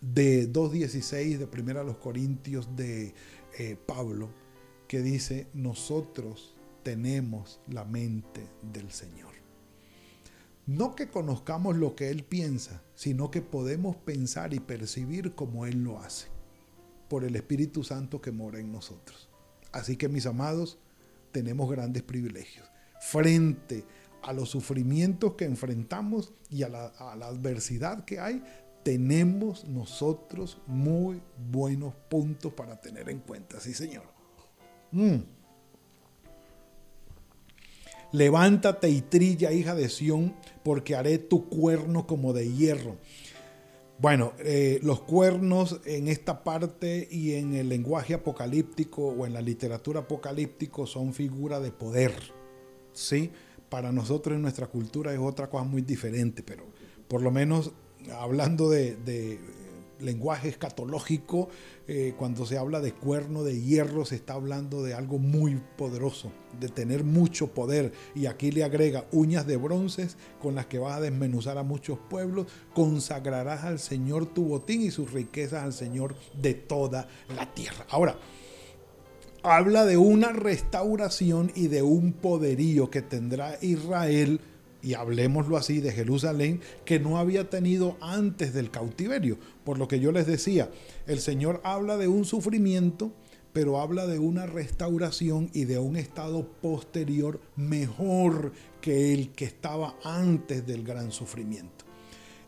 de 0.00 0.50
2.16 0.50 1.36
de 1.36 1.44
1 1.44 1.84
los 1.84 1.98
Corintios 1.98 2.74
de 2.74 3.12
eh, 3.58 3.76
Pablo 3.84 4.30
que 4.86 5.02
dice, 5.02 5.48
nosotros 5.52 6.54
tenemos 6.82 7.60
la 7.68 7.84
mente 7.84 8.48
del 8.72 8.90
Señor. 8.90 9.47
No 10.68 10.94
que 10.94 11.08
conozcamos 11.08 11.78
lo 11.78 11.96
que 11.96 12.10
Él 12.10 12.24
piensa, 12.24 12.82
sino 12.94 13.30
que 13.30 13.40
podemos 13.40 13.96
pensar 13.96 14.52
y 14.52 14.60
percibir 14.60 15.34
como 15.34 15.64
Él 15.64 15.82
lo 15.82 15.98
hace, 15.98 16.28
por 17.08 17.24
el 17.24 17.36
Espíritu 17.36 17.84
Santo 17.84 18.20
que 18.20 18.32
mora 18.32 18.60
en 18.60 18.70
nosotros. 18.70 19.30
Así 19.72 19.96
que 19.96 20.10
mis 20.10 20.26
amados, 20.26 20.78
tenemos 21.32 21.70
grandes 21.70 22.02
privilegios. 22.02 22.70
Frente 23.00 23.86
a 24.22 24.34
los 24.34 24.50
sufrimientos 24.50 25.36
que 25.36 25.46
enfrentamos 25.46 26.34
y 26.50 26.64
a 26.64 26.68
la, 26.68 26.88
adversidad 26.98 28.04
que 28.04 28.20
hay, 28.20 28.44
tenemos 28.84 29.64
nosotros 29.64 30.60
muy 30.66 31.22
buenos 31.50 31.94
puntos 32.10 32.52
para 32.52 32.78
tener 32.78 33.08
en 33.08 33.20
cuenta. 33.20 33.58
Sí, 33.58 33.72
Señor. 33.72 34.04
Mm. 34.92 35.37
Levántate 38.12 38.88
y 38.88 39.02
trilla, 39.02 39.52
hija 39.52 39.74
de 39.74 39.88
Sión, 39.88 40.34
porque 40.62 40.96
haré 40.96 41.18
tu 41.18 41.48
cuerno 41.48 42.06
como 42.06 42.32
de 42.32 42.50
hierro. 42.52 42.96
Bueno, 43.98 44.32
eh, 44.38 44.78
los 44.82 45.00
cuernos 45.00 45.80
en 45.84 46.08
esta 46.08 46.44
parte 46.44 47.08
y 47.10 47.34
en 47.34 47.54
el 47.54 47.68
lenguaje 47.68 48.14
apocalíptico 48.14 49.08
o 49.08 49.26
en 49.26 49.32
la 49.32 49.42
literatura 49.42 50.00
apocalíptico 50.00 50.86
son 50.86 51.12
figura 51.12 51.60
de 51.60 51.72
poder. 51.72 52.12
¿sí? 52.92 53.30
Para 53.68 53.92
nosotros 53.92 54.36
en 54.36 54.42
nuestra 54.42 54.68
cultura 54.68 55.12
es 55.12 55.18
otra 55.18 55.50
cosa 55.50 55.64
muy 55.64 55.82
diferente, 55.82 56.42
pero 56.42 56.64
por 57.08 57.22
lo 57.22 57.30
menos 57.30 57.72
hablando 58.12 58.70
de 58.70 58.96
lenguaje 60.00 60.48
escatológico, 60.48 61.48
eh, 61.86 62.14
cuando 62.18 62.46
se 62.46 62.58
habla 62.58 62.80
de 62.80 62.92
cuerno 62.92 63.42
de 63.42 63.60
hierro, 63.60 64.04
se 64.04 64.16
está 64.16 64.34
hablando 64.34 64.82
de 64.82 64.94
algo 64.94 65.18
muy 65.18 65.60
poderoso, 65.76 66.32
de 66.58 66.68
tener 66.68 67.04
mucho 67.04 67.48
poder. 67.48 67.92
Y 68.14 68.26
aquí 68.26 68.50
le 68.50 68.64
agrega 68.64 69.06
uñas 69.12 69.46
de 69.46 69.56
bronces 69.56 70.16
con 70.40 70.54
las 70.54 70.66
que 70.66 70.78
vas 70.78 70.98
a 70.98 71.00
desmenuzar 71.00 71.58
a 71.58 71.62
muchos 71.62 71.98
pueblos, 72.10 72.46
consagrarás 72.74 73.64
al 73.64 73.78
Señor 73.78 74.26
tu 74.26 74.44
botín 74.44 74.82
y 74.82 74.90
sus 74.90 75.12
riquezas 75.12 75.64
al 75.64 75.72
Señor 75.72 76.14
de 76.40 76.54
toda 76.54 77.08
la 77.34 77.52
tierra. 77.54 77.86
Ahora, 77.90 78.18
habla 79.42 79.84
de 79.84 79.96
una 79.96 80.32
restauración 80.32 81.52
y 81.54 81.68
de 81.68 81.82
un 81.82 82.12
poderío 82.12 82.90
que 82.90 83.02
tendrá 83.02 83.58
Israel 83.62 84.40
y 84.82 84.94
hablemoslo 84.94 85.56
así, 85.56 85.80
de 85.80 85.92
Jerusalén, 85.92 86.60
que 86.84 87.00
no 87.00 87.18
había 87.18 87.50
tenido 87.50 87.96
antes 88.00 88.54
del 88.54 88.70
cautiverio. 88.70 89.38
Por 89.64 89.78
lo 89.78 89.88
que 89.88 90.00
yo 90.00 90.12
les 90.12 90.26
decía, 90.26 90.70
el 91.06 91.20
Señor 91.20 91.60
habla 91.64 91.96
de 91.96 92.08
un 92.08 92.24
sufrimiento, 92.24 93.12
pero 93.52 93.80
habla 93.80 94.06
de 94.06 94.18
una 94.18 94.46
restauración 94.46 95.50
y 95.52 95.64
de 95.64 95.78
un 95.78 95.96
estado 95.96 96.46
posterior 96.60 97.40
mejor 97.56 98.52
que 98.80 99.12
el 99.14 99.30
que 99.30 99.46
estaba 99.46 99.96
antes 100.04 100.66
del 100.66 100.84
gran 100.84 101.10
sufrimiento. 101.10 101.84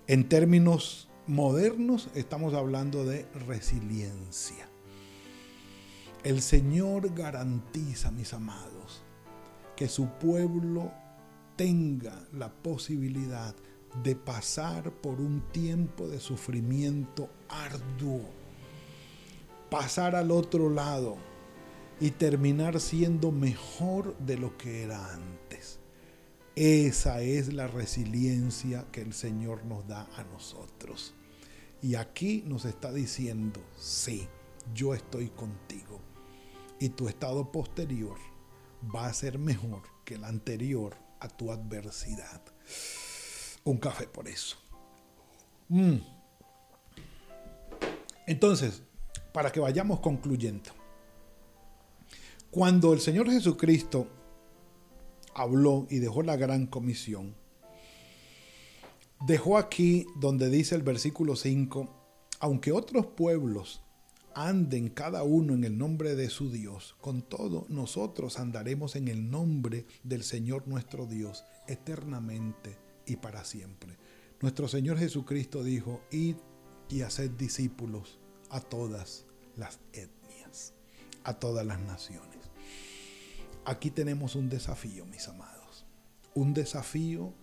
En 0.07 0.29
términos 0.29 1.09
modernos, 1.27 2.11
estamos 2.14 2.55
hablando 2.55 3.05
de 3.05 3.27
resiliencia. 3.47 4.69
El 6.23 6.43
Señor 6.43 7.14
garantiza, 7.14 8.11
mis 8.11 8.35
amados, 8.35 9.03
que 9.75 9.88
su 9.88 10.07
pueblo 10.19 10.93
tenga 11.61 12.27
la 12.33 12.51
posibilidad 12.51 13.55
de 14.03 14.16
pasar 14.16 14.90
por 15.03 15.20
un 15.20 15.42
tiempo 15.53 16.09
de 16.09 16.18
sufrimiento 16.18 17.29
arduo, 17.51 18.25
pasar 19.68 20.16
al 20.16 20.31
otro 20.31 20.70
lado 20.70 21.18
y 22.01 22.12
terminar 22.12 22.81
siendo 22.81 23.31
mejor 23.31 24.16
de 24.20 24.38
lo 24.38 24.57
que 24.57 24.85
era 24.85 25.12
antes. 25.12 25.81
Esa 26.57 27.20
es 27.20 27.53
la 27.53 27.66
resiliencia 27.66 28.87
que 28.90 29.03
el 29.03 29.12
Señor 29.12 29.66
nos 29.66 29.87
da 29.87 30.09
a 30.16 30.25
nosotros. 30.33 31.12
Y 31.83 31.96
aquí 31.96 32.42
nos 32.46 32.64
está 32.64 32.90
diciendo, 32.90 33.61
sí, 33.77 34.27
yo 34.75 34.94
estoy 34.94 35.29
contigo. 35.29 36.01
Y 36.79 36.88
tu 36.88 37.07
estado 37.07 37.53
posterior 37.53 38.16
va 38.96 39.09
a 39.09 39.12
ser 39.12 39.38
mejor 39.38 39.83
que 40.07 40.14
el 40.14 40.25
anterior 40.25 41.10
a 41.20 41.28
tu 41.28 41.52
adversidad. 41.52 42.42
Un 43.64 43.78
café 43.78 44.06
por 44.06 44.26
eso. 44.28 44.56
Mm. 45.68 45.96
Entonces, 48.26 48.83
para 49.33 49.52
que 49.52 49.61
vayamos 49.61 50.00
concluyendo. 50.00 50.70
Cuando 52.50 52.92
el 52.92 53.00
Señor 53.00 53.30
Jesucristo 53.30 54.09
habló 55.35 55.87
y 55.88 55.98
dejó 55.98 56.22
la 56.22 56.37
gran 56.37 56.66
comisión, 56.66 57.37
dejó 59.20 59.56
aquí 59.56 60.06
donde 60.16 60.50
dice 60.50 60.74
el 60.74 60.83
versículo 60.83 61.37
5, 61.37 61.88
aunque 62.40 62.72
otros 62.72 63.06
pueblos 63.06 63.83
anden 64.35 64.88
cada 64.88 65.23
uno 65.23 65.55
en 65.55 65.64
el 65.64 65.77
nombre 65.77 66.14
de 66.14 66.31
su 66.31 66.51
Dios. 66.51 66.97
Con 67.01 67.23
todo, 67.23 67.66
nosotros 67.69 68.38
andaremos 68.38 68.97
en 68.97 69.09
el 69.09 69.31
nombre 69.31 69.87
del 70.03 70.23
Señor 70.23 70.66
nuestro 70.69 71.07
Dios 71.07 71.45
eternamente 71.66 72.77
y 73.07 73.16
para 73.16 73.45
siempre. 73.45 73.97
Nuestro 74.40 74.69
Señor 74.69 74.99
Jesucristo 74.99 75.62
dijo, 75.62 76.03
id 76.11 76.37
y 76.88 77.03
haced 77.03 77.31
discípulos 77.33 78.19
a 78.51 78.61
todas 78.61 79.27
las 79.57 79.81
etnias, 79.93 80.75
a 81.25 81.35
todas 81.35 81.64
las 81.66 81.81
naciones. 81.81 82.51
Aquí 83.64 83.90
tenemos 83.90 84.35
un 84.35 84.49
desafío, 84.49 85.05
mis 85.07 85.29
amados, 85.29 85.85
un 86.35 86.55
desafío 86.55 87.35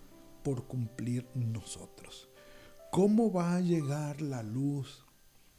por 0.44 0.66
cumplir 0.66 1.28
nosotros. 1.36 2.30
¿Cómo 2.92 3.32
va 3.32 3.56
a 3.56 3.62
llegar 3.62 4.22
la 4.22 4.44
luz 4.44 5.07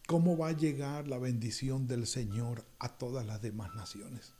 ¿Cómo 0.09 0.39
va 0.39 0.49
a 0.49 0.57
llegar 0.57 1.07
la 1.07 1.19
bendición 1.19 1.87
del 1.87 2.07
Señor 2.07 2.65
a 2.79 2.89
todas 2.97 3.27
las 3.27 3.43
demás 3.43 3.75
naciones? 3.75 4.33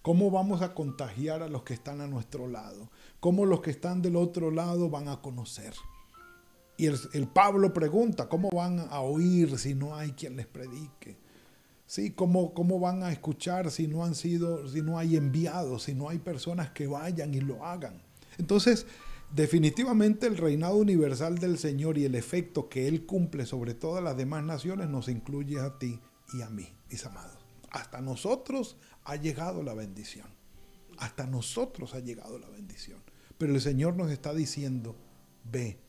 ¿Cómo 0.00 0.30
vamos 0.30 0.62
a 0.62 0.72
contagiar 0.72 1.42
a 1.42 1.48
los 1.50 1.62
que 1.62 1.74
están 1.74 2.00
a 2.00 2.06
nuestro 2.06 2.48
lado? 2.48 2.90
¿Cómo 3.20 3.44
los 3.44 3.60
que 3.60 3.70
están 3.70 4.00
del 4.00 4.16
otro 4.16 4.50
lado 4.50 4.88
van 4.88 5.08
a 5.08 5.20
conocer? 5.20 5.74
Y 6.78 6.86
el, 6.86 7.28
Pablo 7.28 7.74
pregunta, 7.74 8.30
¿cómo 8.30 8.48
van 8.48 8.78
a 8.78 9.00
oír 9.00 9.58
si 9.58 9.74
no 9.74 9.94
hay 9.94 10.12
quien 10.12 10.36
les 10.36 10.46
predique? 10.46 11.18
¿Sí? 11.86 12.12
¿Cómo, 12.12 12.54
¿Cómo 12.54 12.80
van 12.80 13.02
a 13.02 13.12
escuchar 13.12 13.70
si 13.70 13.86
no 13.86 14.06
han 14.06 14.14
sido, 14.14 14.66
si 14.68 14.80
no 14.80 14.96
hay 14.96 15.18
enviados, 15.18 15.82
si 15.82 15.94
no 15.94 16.08
hay 16.08 16.18
personas 16.18 16.70
que 16.70 16.86
vayan 16.86 17.34
y 17.34 17.40
lo 17.42 17.66
hagan? 17.66 18.00
Entonces, 18.38 18.86
Definitivamente 19.32 20.26
el 20.26 20.36
reinado 20.36 20.76
universal 20.76 21.38
del 21.38 21.58
Señor 21.58 21.98
y 21.98 22.04
el 22.04 22.14
efecto 22.14 22.68
que 22.68 22.86
Él 22.86 23.04
cumple 23.06 23.46
sobre 23.46 23.74
todas 23.74 24.02
las 24.02 24.16
demás 24.16 24.44
naciones 24.44 24.88
nos 24.88 25.08
incluye 25.08 25.60
a 25.60 25.78
ti 25.78 26.00
y 26.32 26.42
a 26.42 26.50
mí, 26.50 26.72
mis 26.90 27.04
amados. 27.04 27.44
Hasta 27.70 28.00
nosotros 28.00 28.76
ha 29.04 29.16
llegado 29.16 29.62
la 29.62 29.74
bendición. 29.74 30.28
hasta 30.98 31.26
nosotros 31.26 31.94
ha 31.94 32.00
llegado 32.00 32.38
la 32.38 32.48
bendición. 32.48 33.02
Pero 33.36 33.52
el 33.54 33.60
Señor 33.60 33.96
nos 33.96 34.12
está 34.12 34.32
diciendo, 34.32 34.96
ve, 35.44 35.80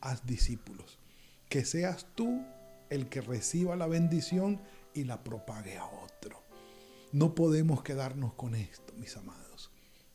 haz 0.00 0.26
discípulos. 0.26 0.98
Que 1.48 1.64
seas 1.64 2.06
tú 2.14 2.44
el 2.90 3.08
que 3.08 3.22
reciba 3.22 3.76
la 3.76 3.86
bendición 3.86 4.60
y 4.94 5.04
la 5.04 5.24
propague 5.24 5.78
a 5.78 5.86
otro. 5.86 6.42
No 7.12 7.34
podemos 7.34 7.82
quedarnos 7.82 8.34
con 8.34 8.54
esto, 8.54 8.92
mis 8.98 9.16
amados. 9.16 9.70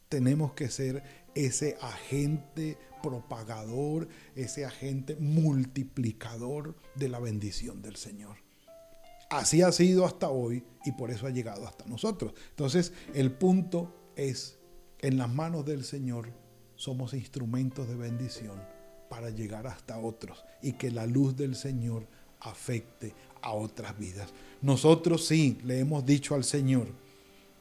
Tenemos 0.10 0.53
que 0.53 0.69
ser 0.69 1.03
ese 1.45 1.78
agente 1.82 2.78
propagador, 3.04 4.08
ese 4.36 4.65
agente 4.65 5.15
multiplicador 5.17 6.76
de 6.95 7.10
la 7.10 7.19
bendición 7.19 7.82
del 7.82 7.95
Señor. 7.95 8.38
Así 9.30 9.62
ha 9.62 9.71
sido 9.71 10.06
hasta 10.06 10.30
hoy 10.30 10.63
y 10.86 10.93
por 10.93 11.12
eso 11.12 11.28
ha 11.28 11.30
llegado 11.30 11.67
hasta 11.67 11.86
nosotros. 11.86 12.34
Entonces, 12.50 12.93
el 13.13 13.32
punto 13.32 14.12
es, 14.15 14.58
en 15.00 15.17
las 15.17 15.30
manos 15.30 15.65
del 15.65 15.84
Señor 15.84 16.30
somos 16.76 17.13
instrumentos 17.13 17.88
de 17.88 17.95
bendición 17.95 18.60
para 19.10 19.30
llegar 19.30 19.67
hasta 19.67 20.00
otros 20.00 20.43
y 20.62 20.73
que 20.73 20.91
la 20.91 21.06
luz 21.06 21.36
del 21.36 21.56
Señor 21.56 22.08
afecte 22.39 23.13
a 23.41 23.52
otras 23.52 23.97
vidas. 24.00 24.34
Nosotros 24.62 25.28
sí 25.28 25.60
le 25.63 25.80
hemos 25.80 26.06
dicho 26.06 26.36
al 26.36 26.43
Señor, 26.43 26.88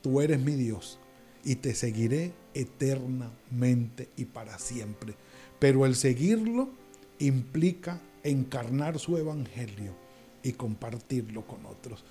tú 0.02 0.20
eres 0.20 0.40
mi 0.40 0.52
Dios 0.52 0.98
y 1.44 1.56
te 1.56 1.74
seguiré 1.74 2.32
eternamente 2.60 4.10
y 4.16 4.24
para 4.24 4.58
siempre. 4.58 5.14
Pero 5.58 5.86
el 5.86 5.94
seguirlo 5.94 6.70
implica 7.18 8.00
encarnar 8.22 8.98
su 8.98 9.16
evangelio 9.16 9.94
y 10.42 10.52
compartirlo 10.52 11.46
con 11.46 11.64
otros. 11.66 12.04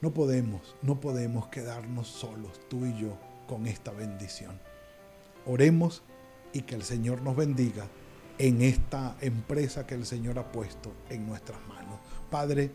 No 0.00 0.12
podemos, 0.12 0.76
no 0.82 1.00
podemos 1.00 1.48
quedarnos 1.48 2.08
solos, 2.08 2.60
tú 2.68 2.86
y 2.86 3.00
yo, 3.00 3.18
con 3.48 3.66
esta 3.66 3.90
bendición. 3.90 4.58
Oremos 5.46 6.02
y 6.52 6.62
que 6.62 6.74
el 6.74 6.82
Señor 6.82 7.22
nos 7.22 7.36
bendiga 7.36 7.86
en 8.38 8.62
esta 8.62 9.16
empresa 9.20 9.86
que 9.86 9.94
el 9.94 10.06
Señor 10.06 10.38
ha 10.38 10.52
puesto 10.52 10.92
en 11.10 11.26
nuestras 11.26 11.58
manos. 11.66 11.98
Padre, 12.30 12.70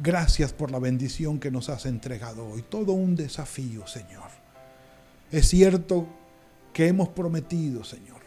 gracias 0.00 0.52
por 0.52 0.70
la 0.70 0.78
bendición 0.78 1.40
que 1.40 1.50
nos 1.50 1.68
has 1.68 1.86
entregado 1.86 2.46
hoy. 2.46 2.62
Todo 2.62 2.92
un 2.92 3.16
desafío, 3.16 3.86
Señor. 3.86 4.41
Es 5.32 5.48
cierto 5.48 6.06
que 6.74 6.88
hemos 6.88 7.08
prometido, 7.08 7.84
Señor, 7.84 8.20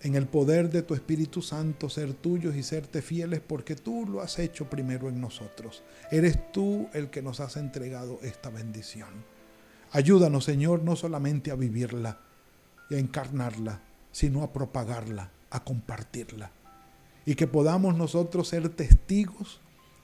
en 0.00 0.14
el 0.14 0.28
poder 0.28 0.70
de 0.70 0.82
tu 0.82 0.94
Espíritu 0.94 1.42
Santo 1.42 1.90
ser 1.90 2.14
tuyos 2.14 2.54
y 2.54 2.62
serte 2.62 3.02
fieles 3.02 3.40
porque 3.40 3.74
tú 3.74 4.06
lo 4.06 4.20
has 4.20 4.38
hecho 4.38 4.70
primero 4.70 5.08
en 5.08 5.20
nosotros. 5.20 5.82
Eres 6.08 6.52
tú 6.52 6.88
el 6.92 7.10
que 7.10 7.20
nos 7.20 7.40
has 7.40 7.56
entregado 7.56 8.20
esta 8.22 8.48
bendición. 8.48 9.08
Ayúdanos, 9.90 10.44
Señor, 10.44 10.84
no 10.84 10.94
solamente 10.94 11.50
a 11.50 11.56
vivirla 11.56 12.20
y 12.90 12.94
a 12.94 12.98
encarnarla, 13.00 13.80
sino 14.12 14.44
a 14.44 14.52
propagarla, 14.52 15.32
a 15.50 15.64
compartirla. 15.64 16.52
Y 17.24 17.34
que 17.34 17.48
podamos 17.48 17.96
nosotros 17.96 18.46
ser 18.46 18.68
testigos 18.68 19.60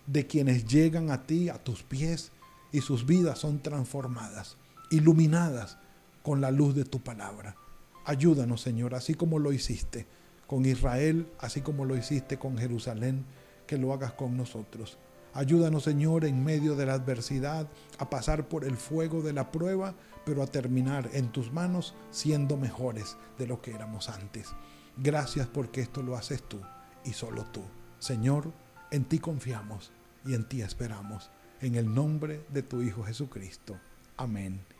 de 0.08 0.26
quienes 0.26 0.64
llegan 0.64 1.12
a 1.12 1.22
ti, 1.24 1.50
a 1.50 1.62
tus 1.62 1.84
pies, 1.84 2.32
y 2.72 2.80
sus 2.80 3.06
vidas 3.06 3.38
son 3.38 3.62
transformadas, 3.62 4.56
iluminadas 4.90 5.78
con 6.22 6.40
la 6.40 6.50
luz 6.50 6.74
de 6.74 6.84
tu 6.84 7.00
palabra. 7.02 7.56
Ayúdanos, 8.04 8.60
Señor, 8.60 8.94
así 8.94 9.14
como 9.14 9.38
lo 9.38 9.52
hiciste 9.52 10.06
con 10.46 10.66
Israel, 10.66 11.32
así 11.38 11.60
como 11.60 11.84
lo 11.84 11.96
hiciste 11.96 12.38
con 12.38 12.58
Jerusalén, 12.58 13.24
que 13.66 13.78
lo 13.78 13.92
hagas 13.92 14.12
con 14.12 14.36
nosotros. 14.36 14.98
Ayúdanos, 15.34 15.84
Señor, 15.84 16.24
en 16.24 16.44
medio 16.44 16.76
de 16.76 16.84
la 16.84 16.94
adversidad, 16.94 17.68
a 17.98 18.10
pasar 18.10 18.48
por 18.48 18.64
el 18.64 18.76
fuego 18.76 19.22
de 19.22 19.32
la 19.32 19.50
prueba, 19.50 19.94
pero 20.26 20.42
a 20.42 20.46
terminar 20.46 21.08
en 21.14 21.32
tus 21.32 21.52
manos 21.52 21.94
siendo 22.10 22.56
mejores 22.56 23.16
de 23.38 23.46
lo 23.46 23.62
que 23.62 23.72
éramos 23.72 24.10
antes. 24.10 24.54
Gracias 24.98 25.46
porque 25.46 25.80
esto 25.80 26.02
lo 26.02 26.16
haces 26.16 26.42
tú 26.42 26.60
y 27.04 27.14
solo 27.14 27.46
tú. 27.46 27.62
Señor, 27.98 28.52
en 28.90 29.04
ti 29.04 29.20
confiamos 29.20 29.90
y 30.26 30.34
en 30.34 30.46
ti 30.46 30.60
esperamos. 30.60 31.30
En 31.60 31.76
el 31.76 31.94
nombre 31.94 32.44
de 32.50 32.62
tu 32.62 32.82
Hijo 32.82 33.04
Jesucristo. 33.04 33.78
Amén 34.18 34.71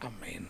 amén. 0.00 0.48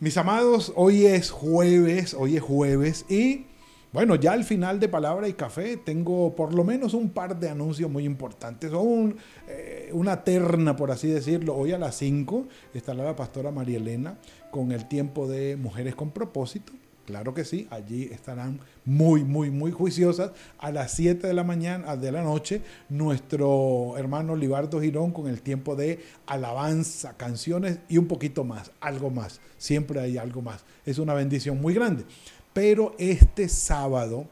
Mis 0.00 0.16
amados, 0.16 0.72
hoy 0.74 1.06
es 1.06 1.30
jueves, 1.30 2.14
hoy 2.14 2.36
es 2.36 2.42
jueves 2.42 3.04
y 3.08 3.46
bueno, 3.92 4.14
ya 4.14 4.32
al 4.32 4.44
final 4.44 4.80
de 4.80 4.88
Palabra 4.88 5.28
y 5.28 5.34
Café 5.34 5.76
tengo 5.76 6.34
por 6.34 6.54
lo 6.54 6.64
menos 6.64 6.94
un 6.94 7.10
par 7.10 7.38
de 7.38 7.50
anuncios 7.50 7.90
muy 7.90 8.06
importantes, 8.06 8.72
o 8.72 9.12
eh, 9.48 9.90
una 9.92 10.24
terna, 10.24 10.76
por 10.76 10.90
así 10.90 11.08
decirlo. 11.08 11.54
Hoy 11.54 11.72
a 11.72 11.78
las 11.78 11.96
5 11.96 12.46
estará 12.72 13.04
la 13.04 13.14
pastora 13.14 13.50
María 13.50 13.76
Elena 13.76 14.16
con 14.50 14.72
el 14.72 14.88
tiempo 14.88 15.28
de 15.28 15.56
Mujeres 15.56 15.94
con 15.94 16.10
propósito. 16.10 16.72
Claro 17.06 17.34
que 17.34 17.44
sí, 17.44 17.66
allí 17.70 18.04
estarán 18.12 18.60
muy, 18.84 19.24
muy, 19.24 19.50
muy 19.50 19.72
juiciosas. 19.72 20.30
A 20.58 20.70
las 20.70 20.92
7 20.92 21.26
de 21.26 21.34
la 21.34 21.42
mañana, 21.42 21.96
de 21.96 22.12
la 22.12 22.22
noche, 22.22 22.62
nuestro 22.88 23.94
hermano 23.98 24.36
Libardo 24.36 24.80
Girón 24.80 25.10
con 25.10 25.26
el 25.26 25.42
tiempo 25.42 25.74
de 25.74 26.00
alabanza, 26.26 27.16
canciones 27.16 27.78
y 27.88 27.98
un 27.98 28.06
poquito 28.06 28.44
más, 28.44 28.70
algo 28.80 29.10
más. 29.10 29.40
Siempre 29.58 30.00
hay 30.00 30.16
algo 30.16 30.42
más. 30.42 30.64
Es 30.86 30.98
una 30.98 31.14
bendición 31.14 31.60
muy 31.60 31.74
grande. 31.74 32.04
Pero 32.52 32.94
este 32.98 33.48
sábado 33.48 34.26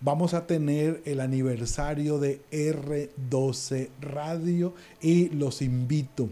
vamos 0.00 0.34
a 0.34 0.46
tener 0.46 1.00
el 1.06 1.20
aniversario 1.20 2.18
de 2.18 2.42
R12 2.50 3.88
Radio 4.02 4.74
y 5.00 5.30
los 5.30 5.62
invito 5.62 6.28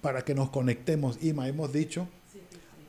para 0.00 0.22
que 0.22 0.34
nos 0.34 0.48
conectemos. 0.48 1.18
Ima, 1.22 1.46
hemos 1.46 1.72
dicho 1.72 2.08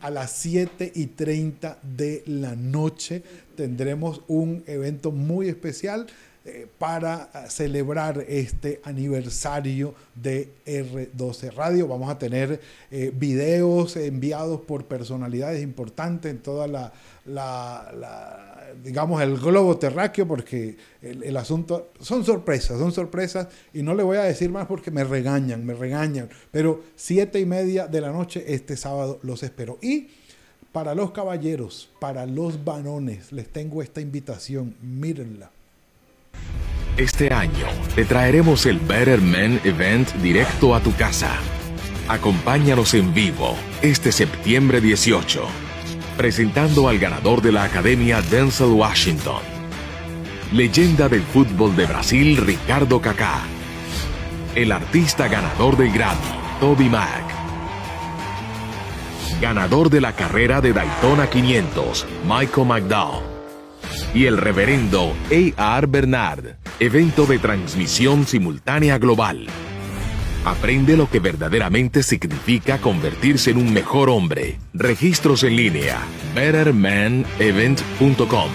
a 0.02 0.10
las 0.10 0.32
7 0.32 0.92
y 0.96 1.08
30 1.08 1.80
de 1.84 2.24
la 2.26 2.56
noche 2.56 3.24
tendremos 3.56 4.22
un 4.28 4.64
evento 4.68 5.12
muy 5.12 5.48
especial 5.50 6.08
eh, 6.48 6.68
para 6.78 7.32
eh, 7.34 7.50
celebrar 7.50 8.24
este 8.28 8.80
aniversario 8.84 9.96
de 10.14 10.52
R12 10.68 11.52
Radio. 11.56 11.88
Vamos 11.88 12.08
a 12.12 12.20
tener 12.20 12.62
eh, 12.92 13.12
videos 13.16 13.96
enviados 13.96 14.62
por 14.62 14.86
personalidades 14.86 15.64
importantes 15.64 16.32
en 16.32 16.38
toda 16.38 16.68
la, 16.68 16.94
digamos, 18.84 19.22
el 19.22 19.38
globo 19.38 19.78
terráqueo, 19.78 20.28
porque 20.28 20.78
el, 21.02 21.36
asunto 21.38 21.92
son 22.00 22.24
sorpresas, 22.26 22.80
son 22.80 22.92
sorpresas, 22.92 23.48
y 23.74 23.84
no 23.84 23.94
le 23.94 24.04
voy 24.04 24.18
a 24.18 24.24
decir 24.24 24.50
más 24.50 24.68
porque 24.68 24.92
me 24.92 25.04
regañan, 25.04 25.66
me 25.66 25.74
regañan, 25.74 26.30
pero 26.52 26.84
siete 26.96 27.40
y 27.40 27.46
media 27.46 27.88
de 27.88 28.02
la 28.02 28.12
noche 28.12 28.44
este 28.48 28.78
sábado 28.78 29.20
los 29.24 29.44
espero. 29.44 29.78
Y 29.82 30.08
para 30.72 30.94
los 30.94 31.12
caballeros, 31.12 31.90
para 32.00 32.26
los 32.26 32.64
varones, 32.64 33.32
les 33.32 33.48
tengo 33.48 33.82
esta 33.82 34.02
invitación, 34.02 34.76
mírenla. 34.82 35.50
Este 36.98 37.34
año 37.34 37.68
te 37.94 38.06
traeremos 38.06 38.66
el 38.66 38.80
Better 38.80 39.20
Men 39.20 39.60
Event 39.64 40.14
directo 40.16 40.74
a 40.74 40.82
tu 40.82 40.94
casa. 40.96 41.38
Acompáñanos 42.08 42.94
en 42.94 43.14
vivo 43.14 43.56
este 43.82 44.12
septiembre 44.12 44.80
18, 44.80 45.46
presentando 46.18 46.88
al 46.88 47.00
ganador 47.00 47.42
de 47.42 47.52
la 47.52 47.64
Academia 47.64 48.22
Denzel 48.22 48.68
Washington, 48.68 49.42
leyenda 50.54 51.10
del 51.10 51.22
fútbol 51.22 51.76
de 51.76 51.86
Brasil 51.86 52.38
Ricardo 52.38 53.02
Kaká, 53.02 53.42
el 54.56 54.72
artista 54.72 55.28
ganador 55.28 55.78
del 55.78 55.92
Grammy 55.92 56.20
Toby 56.60 56.90
Mac, 56.90 57.24
ganador 59.42 59.90
de 59.90 60.02
la 60.02 60.14
carrera 60.14 60.62
de 60.62 60.74
Daytona 60.74 61.30
500 61.30 62.06
Michael 62.26 62.68
McDowell 62.68 63.24
y 64.14 64.26
el 64.26 64.38
reverendo 64.38 65.14
A.R. 65.30 65.88
Bernard, 65.88 66.56
evento 66.80 67.26
de 67.26 67.40
transmisión 67.40 68.26
simultánea 68.26 68.98
global. 68.98 69.48
Aprende 70.46 70.96
lo 70.96 71.10
que 71.10 71.20
verdaderamente 71.20 72.04
significa 72.04 72.80
convertirse 72.80 73.50
en 73.50 73.58
un 73.58 73.74
mejor 73.74 74.12
hombre. 74.12 74.60
Registros 74.76 75.44
en 75.44 75.56
línea. 75.56 76.00
bettermanevent.com. 76.36 78.52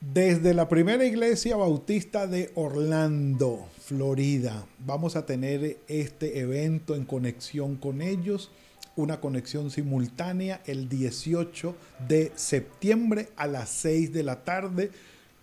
Desde 0.00 0.52
la 0.52 0.68
primera 0.68 1.06
iglesia 1.06 1.56
bautista 1.56 2.26
de 2.26 2.50
Orlando, 2.54 3.66
Florida, 3.82 4.66
vamos 4.80 5.16
a 5.16 5.24
tener 5.24 5.78
este 5.88 6.40
evento 6.40 6.94
en 6.94 7.06
conexión 7.06 7.76
con 7.76 8.02
ellos 8.02 8.50
una 8.96 9.20
conexión 9.20 9.70
simultánea 9.70 10.60
el 10.66 10.88
18 10.88 11.74
de 12.08 12.32
septiembre 12.34 13.28
a 13.36 13.46
las 13.46 13.68
6 13.70 14.12
de 14.12 14.22
la 14.22 14.44
tarde. 14.44 14.90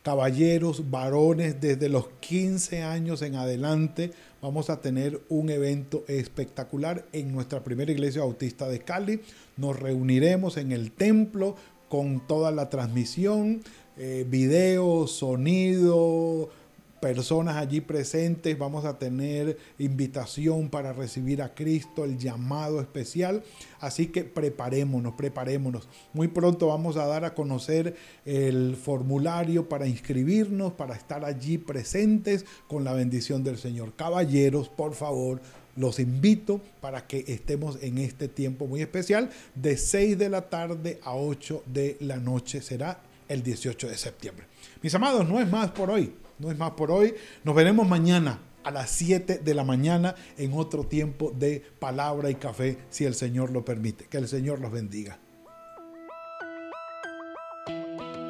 Caballeros, 0.08 0.90
varones, 0.90 1.60
desde 1.60 1.90
los 1.90 2.08
15 2.22 2.82
años 2.82 3.22
en 3.24 3.36
adelante, 3.36 4.14
vamos 4.42 4.70
a 4.70 4.80
tener 4.80 5.20
un 5.28 5.50
evento 5.50 6.06
espectacular 6.08 7.06
en 7.12 7.34
nuestra 7.34 7.62
primera 7.62 7.92
iglesia 7.92 8.22
bautista 8.22 8.70
de 8.70 8.80
Cali. 8.80 9.20
Nos 9.58 9.78
reuniremos 9.78 10.56
en 10.56 10.72
el 10.72 10.94
templo 10.94 11.58
con 11.90 12.26
toda 12.26 12.52
la 12.52 12.70
transmisión, 12.70 13.62
eh, 13.98 14.26
video, 14.26 15.08
sonido, 15.08 16.52
personas 17.00 17.58
allí 17.58 17.82
presentes, 17.82 18.58
vamos 18.58 18.86
a 18.86 18.98
tener 18.98 19.58
invitación 19.78 20.70
para 20.70 20.94
recibir 20.94 21.42
a 21.42 21.54
Cristo, 21.54 22.04
el 22.04 22.18
llamado 22.18 22.82
especial. 22.82 23.44
Así 23.80 24.08
que 24.08 24.24
preparémonos, 24.24 25.14
preparémonos. 25.14 25.88
Muy 26.14 26.28
pronto 26.28 26.68
vamos 26.68 26.98
a 26.98 27.06
dar 27.06 27.26
a 27.26 27.34
conocer 27.34 27.96
el 28.26 28.76
formulario 28.76 29.70
para 29.70 29.88
inscribirnos, 29.88 30.74
para 30.74 30.96
estar 30.96 31.24
allí 31.26 31.58
presentes 31.58 32.46
con 32.68 32.84
la 32.84 32.94
bendición 32.94 33.44
del 33.44 33.58
Señor. 33.58 33.94
Caballeros, 33.96 34.70
por 34.70 34.94
favor, 34.94 35.40
los 35.76 36.00
invito 36.00 36.60
para 36.82 37.06
que 37.06 37.24
estemos 37.28 37.78
en 37.82 38.00
este 38.00 38.28
tiempo 38.28 38.66
muy 38.66 38.82
especial 38.82 39.30
de 39.54 39.78
6 39.78 40.18
de 40.18 40.30
la 40.30 40.50
tarde 40.50 41.00
a 41.04 41.16
8 41.16 41.64
de 41.68 41.98
la 42.00 42.18
noche. 42.18 42.62
Será 42.62 43.00
el 43.28 43.44
18 43.44 43.88
de 43.88 43.98
septiembre. 43.98 44.46
Mis 44.82 44.94
amados, 44.96 45.28
no 45.28 45.40
es 45.40 45.48
más 45.50 45.70
por 45.72 45.92
hoy. 45.92 46.14
No 46.40 46.52
es 46.52 46.58
más 46.58 46.72
por 46.72 46.92
hoy. 46.92 47.14
Nos 47.44 47.56
veremos 47.56 47.88
mañana 47.88 48.40
a 48.64 48.72
las 48.72 48.90
7 48.92 49.40
de 49.40 49.54
la 49.54 49.64
mañana 49.64 50.16
en 50.38 50.54
otro 50.54 50.84
tiempo 50.84 51.32
de 51.34 51.64
palabra 51.80 52.30
y 52.30 52.36
café, 52.36 52.78
si 52.90 53.06
el 53.06 53.16
Señor 53.16 53.52
lo 53.52 53.64
permite. 53.64 54.06
Que 54.06 54.18
el 54.18 54.28
Señor 54.28 54.60
los 54.60 54.72
bendiga. 54.72 55.20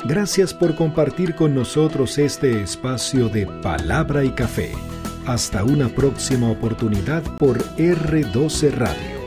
Gracias 0.05 0.53
por 0.53 0.75
compartir 0.75 1.35
con 1.35 1.55
nosotros 1.55 2.17
este 2.17 2.61
espacio 2.61 3.29
de 3.29 3.47
palabra 3.61 4.23
y 4.23 4.29
café. 4.29 4.71
Hasta 5.25 5.63
una 5.63 5.89
próxima 5.89 6.49
oportunidad 6.49 7.23
por 7.37 7.57
R12 7.75 8.71
Radio. 8.71 9.17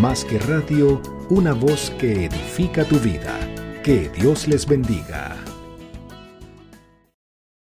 Más 0.00 0.24
que 0.24 0.38
radio, 0.40 1.00
una 1.30 1.54
voz 1.54 1.90
que 1.98 2.26
edifica 2.26 2.84
tu 2.84 2.98
vida. 2.98 3.38
Que 3.82 4.10
Dios 4.10 4.48
les 4.48 4.66
bendiga. 4.66 5.45